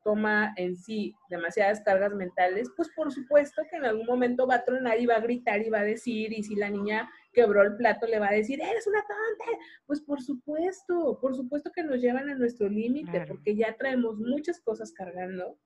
toma 0.08 0.54
en 0.56 0.78
sí 0.78 1.14
demasiadas 1.30 1.82
cargas 1.82 2.14
mentales, 2.14 2.70
pues 2.78 2.88
por 2.96 3.12
supuesto 3.12 3.62
que 3.70 3.76
en 3.76 3.84
algún 3.84 4.06
momento 4.06 4.48
va 4.48 4.56
a 4.56 4.64
tronar 4.64 4.98
y 5.02 5.06
va 5.06 5.16
a 5.16 5.20
gritar 5.20 5.62
y 5.62 5.70
va 5.70 5.80
a 5.80 5.84
decir, 5.84 6.32
y 6.32 6.44
si 6.44 6.56
la 6.56 6.70
niña 6.70 7.10
quebró 7.34 7.62
el 7.62 7.76
plato, 7.76 8.08
le 8.08 8.18
va 8.18 8.30
a 8.30 8.34
decir, 8.34 8.62
eres 8.62 8.88
una 8.88 9.02
tonta. 9.02 9.60
Pues 9.86 10.00
por 10.00 10.22
supuesto, 10.22 11.20
por 11.20 11.36
supuesto 11.36 11.74
que 11.76 11.84
nos 11.84 12.00
llevan 12.00 12.30
a 12.30 12.36
nuestro 12.36 12.70
límite, 12.70 13.26
porque 13.28 13.54
ya 13.58 13.76
traemos 13.76 14.18
muchas 14.18 14.62
cosas 14.62 14.94
cargando 14.94 15.60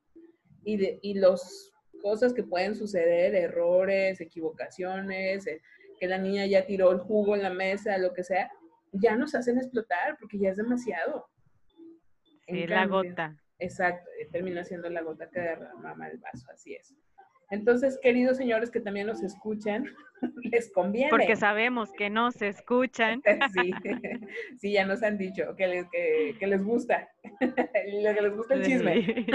y, 0.63 0.77
de, 0.77 0.97
y 1.03 1.19
los 1.19 1.71
cosas 2.01 2.33
que 2.33 2.41
pueden 2.41 2.73
suceder, 2.73 3.35
errores, 3.35 4.21
equivocaciones, 4.21 5.45
eh, 5.45 5.61
que 5.99 6.07
la 6.07 6.17
niña 6.17 6.47
ya 6.47 6.65
tiró 6.65 6.91
el 6.91 6.97
jugo 6.97 7.35
en 7.35 7.43
la 7.43 7.51
mesa, 7.51 7.95
lo 7.99 8.11
que 8.11 8.23
sea, 8.23 8.49
ya 8.91 9.15
nos 9.15 9.35
hacen 9.35 9.59
explotar 9.59 10.17
porque 10.19 10.39
ya 10.39 10.49
es 10.49 10.57
demasiado. 10.57 11.27
Sí, 12.47 12.65
la 12.65 12.87
gota. 12.87 13.37
Exacto, 13.61 14.09
eh, 14.19 14.27
termina 14.31 14.63
siendo 14.65 14.89
la 14.89 15.01
gota 15.01 15.29
que 15.29 15.39
derrama 15.39 16.07
el 16.07 16.17
vaso, 16.17 16.49
así 16.51 16.73
es. 16.73 16.95
Entonces, 17.51 17.99
queridos 18.01 18.37
señores 18.37 18.71
que 18.71 18.79
también 18.79 19.05
nos 19.05 19.21
escuchan, 19.21 19.85
les 20.43 20.71
conviene. 20.71 21.11
Porque 21.11 21.35
sabemos 21.35 21.91
que 21.93 22.09
nos 22.09 22.41
escuchan. 22.41 23.21
Sí, 23.53 23.71
sí 24.57 24.71
ya 24.71 24.85
nos 24.85 25.03
han 25.03 25.17
dicho 25.17 25.55
que 25.55 25.67
les, 25.67 25.85
que, 25.91 26.47
les 26.47 26.63
gusta, 26.63 27.07
que 27.39 28.21
les 28.21 28.35
gusta 28.35 28.55
el 28.55 28.65
chisme. 28.65 29.25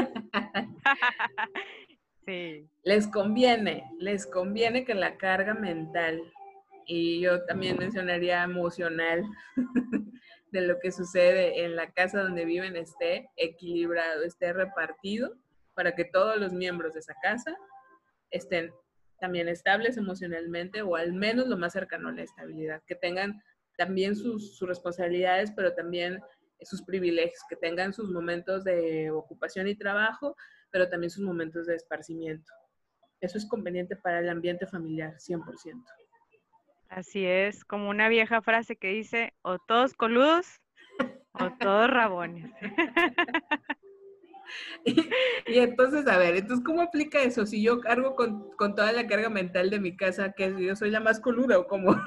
Les 2.83 3.07
conviene, 3.07 3.85
les 4.01 4.27
conviene 4.27 4.85
que 4.85 4.95
la 4.95 5.17
carga 5.17 5.55
mental 5.55 6.21
y 6.87 7.21
yo 7.21 7.45
también 7.45 7.77
mencionaría 7.77 8.43
emocional 8.45 9.23
de 10.53 10.61
lo 10.61 10.79
que 10.79 10.93
sucede 10.93 11.65
en 11.65 11.77
la 11.77 11.91
casa 11.91 12.23
donde 12.23 12.45
viven 12.45 12.77
esté 12.77 13.29
equilibrado, 13.37 14.23
esté 14.23 14.53
repartido 14.53 15.37
para 15.75 15.95
que 15.95 16.05
todos 16.05 16.39
los 16.39 16.53
miembros 16.53 16.95
de 16.95 17.01
esa 17.01 17.15
casa 17.21 17.55
estén 18.31 18.73
también 19.21 19.49
estables 19.49 19.97
emocionalmente 19.97 20.83
o 20.83 20.97
al 20.97 21.13
menos 21.13 21.49
lo 21.49 21.57
más 21.57 21.73
cercano 21.73 22.09
a 22.09 22.13
la 22.13 22.23
estabilidad, 22.23 22.83
que 22.87 22.95
tengan 22.95 23.43
también 23.77 24.15
sus, 24.15 24.57
sus 24.57 24.69
responsabilidades, 24.69 25.53
pero 25.53 25.75
también 25.75 26.21
sus 26.63 26.83
privilegios, 26.83 27.43
que 27.49 27.57
tengan 27.57 27.93
sus 27.93 28.11
momentos 28.11 28.65
de 28.65 29.11
ocupación 29.11 29.69
y 29.69 29.75
trabajo, 29.75 30.37
pero 30.71 30.89
también 30.89 31.11
sus 31.11 31.25
momentos 31.25 31.67
de 31.67 31.75
esparcimiento. 31.75 32.53
Eso 33.21 33.39
es 33.39 33.47
conveniente 33.47 33.97
para 33.97 34.21
el 34.21 34.29
ambiente 34.29 34.67
familiar, 34.67 35.15
100%. 35.19 35.85
Así 36.89 37.25
es, 37.27 37.65
como 37.65 37.91
una 37.91 38.09
vieja 38.09 38.43
frase 38.43 38.77
que 38.77 38.89
dice, 38.89 39.35
o 39.43 39.59
todos 39.59 39.95
coludos 39.95 40.61
o 41.33 41.51
todos 41.59 41.91
rabones. 41.91 42.51
y, 44.85 45.59
entonces, 45.59 46.07
a 46.07 46.17
ver, 46.17 46.37
entonces, 46.37 46.65
¿cómo 46.65 46.83
aplica 46.83 47.23
eso? 47.23 47.45
Si 47.47 47.63
yo 47.63 47.81
cargo 47.81 48.15
con, 48.15 48.51
con 48.57 48.75
toda 48.75 48.93
la 48.93 49.07
carga 49.07 49.29
mental 49.29 49.71
de 49.71 49.81
mi 49.81 49.97
casa, 49.97 50.33
que 50.33 50.55
yo 50.59 50.77
soy 50.77 50.91
la 50.91 51.01
más 51.01 51.21
coluda 51.21 51.59
o 51.59 51.67
cómo? 51.67 51.97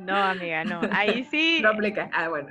No, 0.00 0.14
amiga, 0.16 0.64
no. 0.64 0.80
Ahí 0.92 1.24
sí. 1.24 1.58
No 1.60 1.70
aplica. 1.70 2.08
Ah, 2.12 2.28
bueno. 2.28 2.48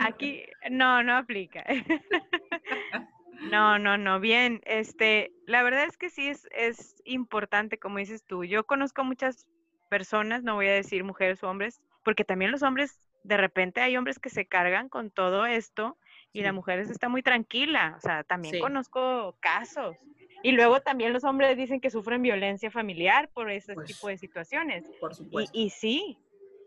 Aquí, 0.00 0.42
no, 0.70 1.02
no 1.02 1.16
aplica. 1.16 1.64
No, 3.50 3.78
no, 3.78 3.98
no, 3.98 4.20
bien. 4.20 4.60
Este, 4.64 5.32
la 5.46 5.62
verdad 5.62 5.84
es 5.84 5.96
que 5.96 6.10
sí 6.10 6.28
es, 6.28 6.48
es 6.52 7.02
importante, 7.04 7.78
como 7.78 7.98
dices 7.98 8.24
tú. 8.24 8.44
Yo 8.44 8.64
conozco 8.64 9.04
muchas 9.04 9.46
personas, 9.88 10.42
no 10.42 10.54
voy 10.54 10.68
a 10.68 10.72
decir 10.72 11.04
mujeres 11.04 11.42
o 11.42 11.50
hombres, 11.50 11.80
porque 12.04 12.24
también 12.24 12.50
los 12.50 12.62
hombres, 12.62 12.98
de 13.22 13.36
repente 13.36 13.80
hay 13.80 13.96
hombres 13.96 14.18
que 14.18 14.30
se 14.30 14.46
cargan 14.46 14.88
con 14.88 15.10
todo 15.10 15.46
esto 15.46 15.96
y 16.32 16.42
la 16.42 16.52
mujer 16.52 16.80
está 16.80 17.08
muy 17.08 17.22
tranquila. 17.22 17.94
O 17.96 18.00
sea, 18.00 18.24
también 18.24 18.60
conozco 18.60 19.36
casos. 19.40 19.96
Y 20.42 20.52
luego 20.52 20.80
también 20.80 21.12
los 21.12 21.24
hombres 21.24 21.56
dicen 21.56 21.80
que 21.80 21.90
sufren 21.90 22.20
violencia 22.20 22.70
familiar 22.70 23.30
por 23.32 23.50
ese 23.50 23.74
pues 23.74 23.86
tipo 23.86 24.08
de 24.08 24.18
situaciones. 24.18 24.84
Por 25.00 25.14
supuesto. 25.14 25.50
Y, 25.54 25.70
sí, 25.70 26.18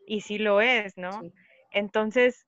y 0.08 0.22
sí 0.22 0.40
lo 0.40 0.62
es, 0.62 0.98
¿no? 0.98 1.22
Entonces, 1.72 2.48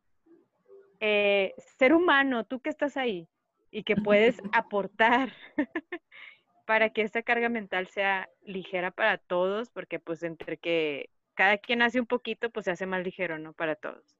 eh, 0.99 1.53
ser 1.77 1.93
humano, 1.93 2.45
tú 2.45 2.61
que 2.61 2.69
estás 2.69 2.97
ahí 2.97 3.28
y 3.71 3.83
que 3.83 3.95
puedes 3.95 4.41
aportar 4.51 5.33
para 6.65 6.89
que 6.91 7.01
esta 7.01 7.23
carga 7.23 7.49
mental 7.49 7.87
sea 7.87 8.29
ligera 8.43 8.91
para 8.91 9.17
todos, 9.17 9.69
porque 9.69 9.99
pues 9.99 10.23
entre 10.23 10.57
que 10.57 11.09
cada 11.33 11.57
quien 11.57 11.81
hace 11.81 11.99
un 11.99 12.05
poquito, 12.05 12.49
pues 12.49 12.65
se 12.65 12.71
hace 12.71 12.85
más 12.85 13.03
ligero, 13.03 13.39
¿no? 13.39 13.53
Para 13.53 13.75
todos. 13.75 14.15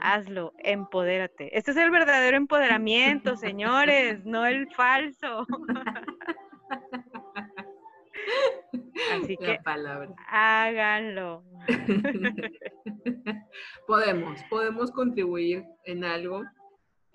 Hazlo, 0.00 0.54
empodérate. 0.58 1.56
Este 1.56 1.72
es 1.72 1.76
el 1.76 1.90
verdadero 1.90 2.36
empoderamiento, 2.36 3.36
señores, 3.36 4.24
no 4.24 4.46
el 4.46 4.72
falso. 4.74 5.46
Así 9.12 9.36
que 9.36 9.58
háganlo. 10.28 11.44
podemos, 13.86 14.40
podemos 14.48 14.90
contribuir 14.92 15.64
en 15.84 16.04
algo 16.04 16.44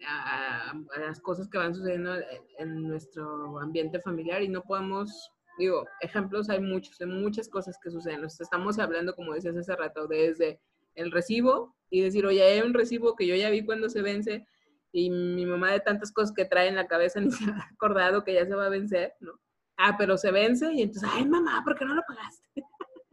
a, 0.08 0.73
las 0.99 1.19
cosas 1.19 1.47
que 1.49 1.58
van 1.58 1.75
sucediendo 1.75 2.15
en 2.58 2.88
nuestro 2.88 3.60
ambiente 3.60 3.99
familiar 3.99 4.41
y 4.41 4.49
no 4.49 4.62
podemos, 4.63 5.31
digo, 5.58 5.86
ejemplos 6.01 6.49
hay 6.49 6.60
muchos, 6.60 6.99
hay 7.01 7.08
muchas 7.08 7.47
cosas 7.49 7.77
que 7.81 7.91
suceden. 7.91 8.23
estamos 8.25 8.79
hablando, 8.79 9.15
como 9.15 9.34
decías 9.34 9.55
hace 9.55 9.75
rato, 9.75 10.08
desde 10.08 10.60
el 10.95 11.12
recibo 11.12 11.75
y 11.89 12.01
decir, 12.01 12.25
oye, 12.25 12.43
hay 12.43 12.62
un 12.62 12.73
recibo 12.73 13.15
que 13.15 13.27
yo 13.27 13.36
ya 13.36 13.49
vi 13.49 13.63
cuando 13.63 13.89
se 13.89 14.01
vence 14.01 14.47
y 14.91 15.10
mi 15.10 15.45
mamá 15.45 15.71
de 15.71 15.81
tantas 15.81 16.12
cosas 16.12 16.34
que 16.34 16.45
trae 16.45 16.69
en 16.69 16.75
la 16.75 16.88
cabeza 16.88 17.19
ni 17.21 17.31
se 17.31 17.45
ha 17.45 17.69
acordado 17.73 18.23
que 18.23 18.34
ya 18.34 18.45
se 18.45 18.55
va 18.55 18.65
a 18.65 18.69
vencer, 18.69 19.13
¿no? 19.19 19.34
Ah, 19.77 19.95
pero 19.97 20.17
se 20.17 20.31
vence 20.31 20.71
y 20.71 20.81
entonces, 20.81 21.10
ay, 21.12 21.25
mamá, 21.25 21.62
¿por 21.63 21.77
qué 21.77 21.84
no 21.86 21.95
lo 21.95 22.01
pagaste? 22.08 22.63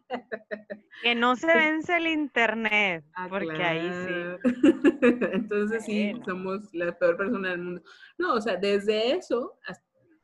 Que 1.03 1.15
no 1.15 1.37
se 1.37 1.47
vence 1.47 1.97
el 1.97 2.07
internet, 2.07 3.05
ah, 3.15 3.27
porque 3.29 3.63
ahí 3.63 3.91
sí. 3.91 4.43
Entonces 5.33 5.85
sí, 5.85 6.13
somos 6.25 6.73
la 6.75 6.97
peor 6.97 7.17
persona 7.17 7.51
del 7.51 7.59
mundo. 7.59 7.83
No, 8.19 8.35
o 8.35 8.41
sea, 8.41 8.57
desde 8.57 9.13
eso, 9.13 9.59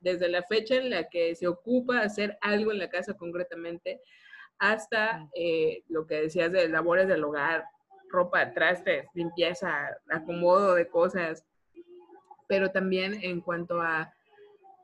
desde 0.01 0.29
la 0.29 0.43
fecha 0.43 0.77
en 0.77 0.91
la 0.91 1.09
que 1.09 1.35
se 1.35 1.47
ocupa 1.47 2.01
hacer 2.01 2.39
algo 2.41 2.71
en 2.71 2.79
la 2.79 2.91
casa 2.91 3.15
concretamente, 3.15 4.01
hasta 4.59 5.29
eh, 5.35 5.85
lo 5.89 6.07
que 6.07 6.23
decías 6.23 6.53
de 6.53 6.69
labores 6.69 7.09
del 7.09 7.25
hogar, 7.25 7.65
ropa, 8.11 8.53
trastes, 8.53 9.07
limpieza, 9.15 9.89
acomodo 10.11 10.75
de 10.75 10.89
cosas, 10.89 11.45
pero 12.47 12.71
también 12.71 13.19
en 13.23 13.41
cuanto 13.41 13.81
a 13.81 14.13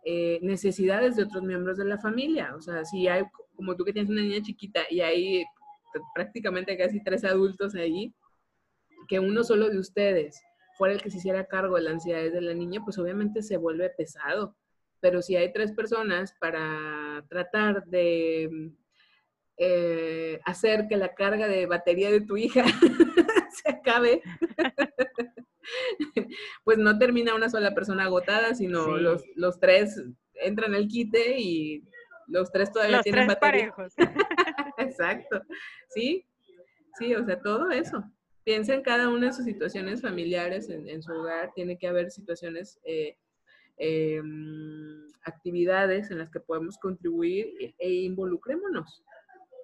eh, 0.05 0.39
necesidades 0.43 1.17
de 1.17 1.25
otros 1.25 1.43
miembros 1.43 1.79
de 1.79 1.87
la 1.87 1.99
familia. 1.99 2.55
O 2.57 2.61
sea, 2.61 2.85
si 2.85 3.09
hay, 3.09 3.25
como 3.57 3.75
tú 3.75 3.85
que 3.85 3.93
tienes 3.93 4.11
una 4.11 4.21
niña 4.21 4.43
chiquita 4.43 4.83
y 4.91 5.01
hay 5.01 5.45
prácticamente 6.15 6.77
casi 6.77 7.03
tres 7.03 7.25
adultos 7.25 7.75
ahí, 7.75 8.15
que 9.09 9.21
uno 9.21 9.45
solo 9.45 9.69
de 9.69 9.79
ustedes 9.79 10.41
fuera 10.77 10.95
el 10.95 11.03
que 11.03 11.11
se 11.11 11.19
hiciera 11.19 11.47
cargo 11.47 11.77
de 11.77 11.83
las 11.83 11.95
ansiedades 11.95 12.33
de 12.33 12.41
la 12.41 12.55
niña, 12.55 12.81
pues 12.85 12.99
obviamente 12.99 13.43
se 13.43 13.57
vuelve 13.57 13.91
pesado. 13.91 14.57
Pero 15.01 15.23
si 15.23 15.37
hay 15.37 15.53
tres 15.53 15.73
personas 15.73 16.35
para 16.41 17.25
tratar 17.29 17.85
de 17.85 18.73
eh, 19.57 20.41
hacer 20.45 20.87
que 20.89 20.97
la 20.97 21.15
carga 21.15 21.47
de 21.47 21.67
batería 21.67 22.11
de 22.11 22.23
tu 22.23 22.37
hija 22.37 22.65
se 23.63 23.71
acabe, 23.71 24.23
pues 26.65 26.79
no 26.79 26.99
termina 26.99 27.35
una 27.35 27.49
sola 27.49 27.75
persona 27.75 28.05
agotada, 28.05 28.55
sino 28.55 28.97
los, 28.97 29.23
los, 29.37 29.61
tres 29.61 30.03
entran 30.35 30.75
al 30.75 30.89
quite 30.89 31.39
y 31.39 31.85
los 32.27 32.51
tres 32.51 32.73
todavía 32.73 33.03
tienen 33.03 33.29
batería. 33.29 33.73
Exacto. 34.95 35.43
Sí, 35.89 36.25
sí, 36.99 37.15
o 37.15 37.25
sea, 37.25 37.41
todo 37.41 37.71
eso. 37.71 38.05
Piensa 38.45 38.75
en 38.75 38.83
cada 38.83 39.09
una 39.09 39.27
de 39.27 39.33
sus 39.33 39.45
situaciones 39.45 40.03
familiares 40.03 40.69
en, 40.69 41.03
su 41.03 41.13
hogar. 41.13 41.53
Tiene 41.55 41.79
que 41.79 41.89
haber 41.89 42.11
situaciones, 42.11 42.79
eh, 42.85 43.17
em, 43.79 45.07
actividades 45.23 46.11
en 46.11 46.19
las 46.19 46.31
que 46.31 46.41
podemos 46.41 46.79
contribuir 46.79 47.47
e, 47.59 47.75
e, 47.79 47.91
involucrémonos. 48.03 49.03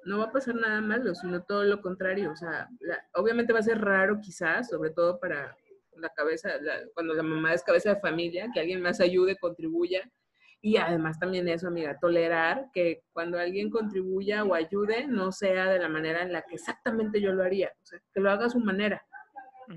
No 0.05 0.19
va 0.19 0.25
a 0.25 0.33
pasar 0.33 0.55
nada 0.55 0.81
malo, 0.81 1.15
sino 1.15 1.43
todo 1.43 1.65
lo 1.65 1.83
contrario. 1.83 2.33
O 2.33 2.37
sea, 2.37 2.69
obviamente 3.15 3.53
va 3.53 3.59
a 3.59 3.63
ser 3.63 3.81
raro 3.81 4.19
quizás, 4.21 4.71
sobre 4.71 4.91
todo 4.91 5.21
para 5.21 5.55
la 5.97 6.09
cabeza, 6.09 6.51
cuando 6.95 7.13
la 7.15 7.23
mamá 7.23 7.53
es 7.53 7.63
cabeza 7.63 7.95
de 7.95 8.01
familia, 8.01 8.49
que 8.55 8.61
alguien 8.61 8.81
más 8.81 9.01
ayude, 9.01 9.37
contribuya 9.37 10.11
y 10.63 10.77
además 10.77 11.19
también 11.19 11.49
eso, 11.49 11.69
amiga, 11.69 11.99
tolerar 11.99 12.71
que 12.73 13.03
cuando 13.13 13.39
alguien 13.39 13.71
contribuya 13.71 14.45
o 14.45 14.55
ayude, 14.55 15.07
no 15.07 15.33
sea 15.33 15.67
de 15.71 15.79
la 15.79 15.89
manera 15.89 16.23
en 16.23 16.33
la 16.33 16.43
que 16.43 16.57
exactamente 16.57 17.21
yo 17.21 17.33
lo 17.33 17.43
haría, 17.43 17.73
o 17.83 17.87
sea, 17.87 18.01
que 18.13 18.21
lo 18.21 18.31
haga 18.31 18.47
a 18.47 18.51
su 18.51 18.61
manera. 18.61 19.05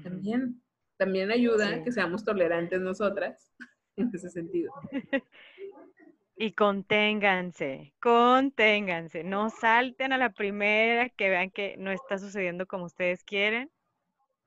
También, 0.04 0.62
también 0.98 1.32
ayuda 1.32 1.84
que 1.84 1.92
seamos 1.92 2.26
tolerantes 2.26 2.82
nosotras 2.82 3.54
en 3.96 4.12
ese 4.14 4.30
sentido. 4.30 4.74
Y 6.36 6.54
conténganse, 6.54 7.94
conténganse, 8.00 9.24
no 9.24 9.52
salten 9.52 10.14
a 10.14 10.18
la 10.18 10.32
primera 10.32 11.10
que 11.10 11.30
vean 11.30 11.52
que 11.52 11.78
no 11.78 11.92
está 11.92 12.18
sucediendo 12.18 12.66
como 12.66 12.86
ustedes 12.86 13.24
quieren, 13.24 13.70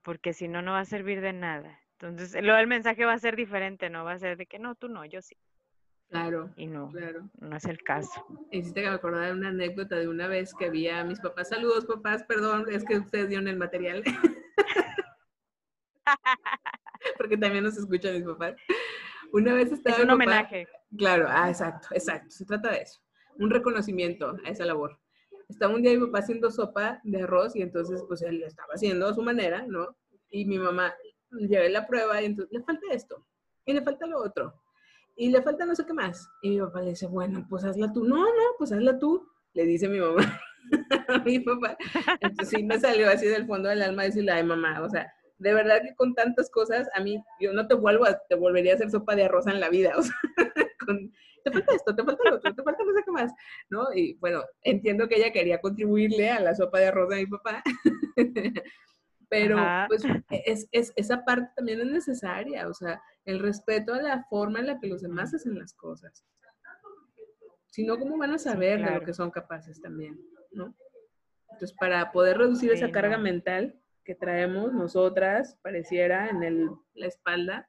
porque 0.03 0.33
si 0.33 0.49
no, 0.49 0.63
no 0.63 0.73
va 0.73 0.81
a 0.81 0.85
servir 0.85 1.21
de 1.21 1.33
nada. 1.33 1.81
Entonces, 1.93 2.43
luego 2.43 2.59
el 2.59 2.67
mensaje 2.67 3.05
va 3.05 3.13
a 3.13 3.19
ser 3.19 3.37
diferente, 3.37 3.89
no 3.89 4.05
va 4.05 4.13
a 4.13 4.19
ser 4.19 4.37
de 4.37 4.47
que 4.47 4.59
no, 4.59 4.75
tú 4.75 4.89
no, 4.89 5.05
yo 5.05 5.23
sí. 5.23 5.37
Claro. 6.09 6.51
Y 6.57 6.67
no, 6.67 6.91
claro. 6.91 7.29
no 7.41 7.57
es 7.57 7.65
el 7.65 7.83
caso. 7.83 8.25
Hiciste 8.53 8.83
que 8.83 8.89
me 8.89 8.95
acordara 8.95 9.27
de 9.27 9.33
una 9.33 9.49
anécdota 9.49 9.97
de 9.97 10.09
una 10.09 10.29
vez 10.29 10.55
que 10.55 10.71
vi 10.71 10.89
a 10.89 11.05
mis 11.05 11.21
papás. 11.21 11.49
Saludos, 11.49 11.85
papás, 11.85 12.23
perdón, 12.25 12.67
es 12.71 12.85
que 12.85 12.99
ustedes 12.99 13.29
dieron 13.29 13.49
el 13.49 13.57
material. 13.57 14.05
Porque 17.19 17.37
también 17.37 17.65
nos 17.65 17.77
escuchan 17.77 18.15
mis 18.15 18.25
papás. 18.25 18.55
Una 19.33 19.55
vez 19.55 19.73
estaba. 19.73 19.97
Es 19.97 20.05
un 20.05 20.11
homenaje. 20.11 20.69
Claro, 20.97 21.27
ah, 21.29 21.51
exacto, 21.51 21.89
exacto. 21.91 22.31
Se 22.31 22.45
trata 22.45 22.71
de 22.71 22.83
eso. 22.83 23.01
Un 23.39 23.51
reconocimiento 23.51 24.37
a 24.45 24.51
esa 24.51 24.65
labor. 24.65 24.99
Estaba 25.49 25.75
un 25.75 25.83
día 25.83 25.93
mi 25.93 26.07
papá 26.07 26.21
haciendo 26.21 26.51
sopa 26.51 27.01
de 27.03 27.23
arroz 27.23 27.57
y 27.57 27.63
entonces, 27.63 28.05
pues 28.07 28.23
él 28.23 28.41
lo 28.41 28.47
estaba 28.47 28.75
haciendo 28.75 29.09
a 29.09 29.15
su 29.15 29.23
manera, 29.23 29.65
¿no? 29.67 29.97
Y 30.31 30.45
mi 30.45 30.59
mamá 30.59 30.95
llevé 31.31 31.71
la 31.71 31.87
prueba 31.87 32.23
y 32.23 32.27
entonces 32.27 32.53
le 32.53 32.65
falta 32.65 32.87
esto 32.93 33.27
y 33.65 33.73
le 33.73 33.83
falta 33.83 34.07
lo 34.07 34.19
otro 34.19 34.55
y 35.17 35.31
le 35.31 35.43
falta 35.43 35.65
no 35.65 35.75
sé 35.75 35.85
qué 35.87 35.93
más. 35.93 36.29
Y 36.43 36.51
mi 36.51 36.61
papá 36.61 36.83
le 36.83 36.91
dice, 36.91 37.07
bueno, 37.07 37.47
pues 37.49 37.65
hazla 37.65 37.93
tú. 37.93 38.05
No, 38.05 38.17
no, 38.17 38.43
pues 38.59 38.73
hazla 38.73 38.99
tú, 38.99 39.27
le 39.55 39.65
dice 39.65 39.89
mi 39.89 39.99
mamá 39.99 40.41
a 41.09 41.19
mi 41.25 41.41
papá. 41.41 41.77
Entonces 42.21 42.49
sí 42.49 42.65
me 42.65 42.79
salió 42.79 43.09
así 43.09 43.27
del 43.27 43.47
fondo 43.47 43.69
del 43.69 43.83
alma 43.83 44.05
decirle, 44.05 44.33
ay 44.33 44.45
mamá, 44.45 44.81
o 44.83 44.91
sea, 44.91 45.13
de 45.39 45.55
verdad 45.55 45.83
que 45.83 45.95
con 45.95 46.15
tantas 46.15 46.51
cosas, 46.51 46.89
a 46.95 47.01
mí, 47.01 47.23
yo 47.41 47.53
no 47.53 47.67
te 47.67 47.75
vuelvo 47.75 48.07
a, 48.07 48.19
te 48.29 48.35
volvería 48.35 48.73
a 48.73 48.75
hacer 48.77 48.91
sopa 48.91 49.15
de 49.15 49.25
arroz 49.25 49.47
en 49.47 49.61
la 49.61 49.69
vida, 49.69 49.95
o 49.97 50.03
sea, 50.03 50.15
te 51.45 51.53
falta 51.53 51.75
esto, 51.75 51.95
te 51.95 52.05
falta 52.05 52.31
lo 52.31 52.37
otro, 52.37 52.55
te 52.55 52.63
falta 52.63 52.85
no 52.85 52.93
sé 52.93 53.03
qué 53.05 53.11
más, 53.11 53.33
¿no? 53.71 53.93
Y 53.95 54.15
bueno, 54.15 54.43
entiendo 54.63 55.09
que 55.09 55.17
ella 55.17 55.33
quería 55.33 55.61
contribuirle 55.61 56.31
a 56.31 56.41
la 56.41 56.55
sopa 56.55 56.79
de 56.79 56.87
arroz 56.87 57.09
de 57.11 57.17
mi 57.17 57.27
papá, 57.27 57.63
pero 59.29 59.59
pues 59.89 60.03
es, 60.31 60.69
es, 60.73 60.93
esa 60.97 61.25
parte 61.25 61.51
también 61.57 61.81
es 61.81 61.87
necesaria, 61.87 62.69
o 62.69 62.75
sea, 62.75 63.03
el 63.25 63.41
respeto 63.41 63.95
a 63.95 64.03
la 64.03 64.25
forma 64.25 64.61
en 64.61 64.67
la 64.67 64.79
que 64.79 64.87
los 64.87 65.03
demás 65.03 65.35
hacen 65.35 65.59
las 65.59 65.75
cosas. 65.75 66.25
Si 67.67 67.85
no, 67.85 67.99
¿cómo 67.99 68.17
van 68.17 68.33
a 68.33 68.39
saber 68.39 68.83
de 68.83 68.91
lo 68.91 69.05
que 69.05 69.13
son 69.13 69.31
capaces 69.31 69.81
también? 69.83 70.19
¿no? 70.53 70.75
Entonces, 71.51 71.77
para 71.79 72.11
poder 72.13 72.39
reducir 72.39 72.73
esa 72.73 72.91
carga 72.91 73.19
mental 73.19 73.79
que 74.05 74.15
traemos 74.15 74.73
nosotras, 74.73 75.59
pareciera, 75.63 76.29
en 76.29 76.43
el, 76.43 76.71
la 76.95 77.07
espalda, 77.07 77.69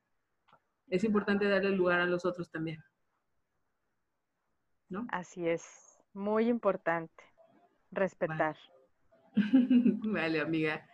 es 0.89 1.03
importante 1.03 1.47
darle 1.47 1.71
lugar 1.71 1.99
a 1.99 2.05
los 2.05 2.25
otros 2.25 2.49
también. 2.49 2.83
¿No? 4.89 5.05
Así 5.09 5.47
es, 5.47 5.99
muy 6.13 6.47
importante, 6.47 7.23
respetar. 7.91 8.57
vale 9.35 10.39
amiga. 10.39 10.87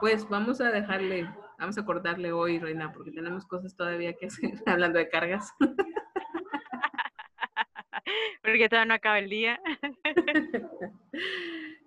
Pues 0.00 0.28
vamos 0.28 0.60
a 0.60 0.70
dejarle, 0.70 1.28
vamos 1.58 1.78
a 1.78 1.84
cortarle 1.84 2.32
hoy, 2.32 2.58
Reina, 2.58 2.92
porque 2.92 3.10
tenemos 3.10 3.44
cosas 3.46 3.74
todavía 3.74 4.12
que 4.14 4.26
hacer 4.26 4.50
hablando 4.66 4.98
de 4.98 5.08
cargas. 5.08 5.52
porque 8.42 8.68
todavía 8.68 8.88
no 8.88 8.94
acaba 8.94 9.18
el 9.18 9.28
día. 9.28 9.60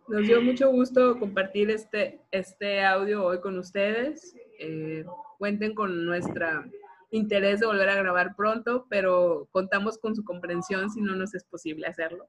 Nos 0.08 0.24
dio 0.24 0.42
mucho 0.42 0.70
gusto 0.70 1.18
compartir 1.20 1.70
este, 1.70 2.22
este 2.32 2.84
audio 2.84 3.26
hoy 3.26 3.40
con 3.40 3.58
ustedes. 3.58 4.36
Eh, 4.60 5.06
cuenten 5.38 5.74
con 5.74 6.06
nuestra 6.06 6.66
interés 7.12 7.60
de 7.60 7.68
volver 7.68 7.90
a 7.90 7.96
grabar 7.96 8.36
pronto, 8.36 8.88
pero 8.90 9.48
contamos 9.52 9.98
con 9.98 10.16
su 10.16 10.24
comprensión 10.24 10.90
si 10.90 11.02
no 11.02 11.16
nos 11.16 11.36
es 11.36 11.44
posible 11.44 11.88
hacerlo. 11.88 12.28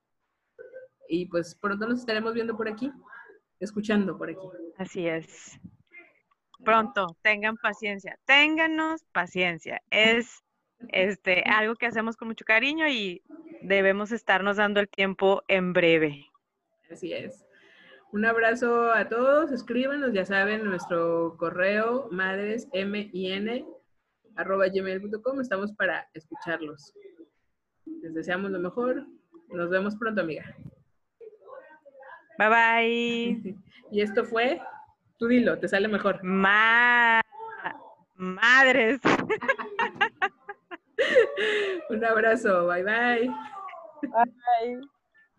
Y 1.08 1.26
pues 1.26 1.54
pronto 1.54 1.88
nos 1.88 2.00
estaremos 2.00 2.34
viendo 2.34 2.56
por 2.56 2.68
aquí, 2.68 2.92
escuchando 3.64 4.16
por 4.16 4.30
aquí. 4.30 4.46
Así 4.78 5.06
es. 5.06 5.58
Pronto, 6.64 7.16
tengan 7.22 7.56
paciencia, 7.56 8.18
ténganos 8.24 9.02
paciencia. 9.12 9.80
Es 9.90 10.42
este 10.88 11.42
algo 11.42 11.74
que 11.74 11.86
hacemos 11.86 12.16
con 12.16 12.28
mucho 12.28 12.44
cariño 12.44 12.88
y 12.88 13.22
debemos 13.62 14.12
estarnos 14.12 14.56
dando 14.56 14.80
el 14.80 14.88
tiempo 14.88 15.42
en 15.48 15.72
breve. 15.72 16.26
Así 16.90 17.12
es. 17.12 17.44
Un 18.12 18.26
abrazo 18.26 18.92
a 18.92 19.08
todos, 19.08 19.50
escríbanos, 19.52 20.12
ya 20.12 20.26
saben, 20.26 20.64
nuestro 20.64 21.36
correo 21.38 22.08
madresmin 22.10 23.10
arroba 24.36 24.68
gmail.com, 24.68 25.40
estamos 25.40 25.72
para 25.72 26.08
escucharlos. 26.12 26.92
Les 28.02 28.14
deseamos 28.14 28.50
lo 28.50 28.58
mejor. 28.58 29.06
Nos 29.48 29.70
vemos 29.70 29.96
pronto, 29.96 30.20
amiga. 30.20 30.56
Bye 32.42 32.48
bye. 32.48 33.54
y 33.92 34.00
esto 34.00 34.24
fue, 34.24 34.60
tú 35.18 35.28
dilo, 35.28 35.58
te 35.58 35.68
sale 35.68 35.86
mejor. 35.88 36.22
Ma 36.24 37.20
madres. 38.14 39.00
Un 41.90 42.04
abrazo, 42.04 42.66
bye 42.66 42.82
bye. 42.82 43.30
Bye. 44.02 44.80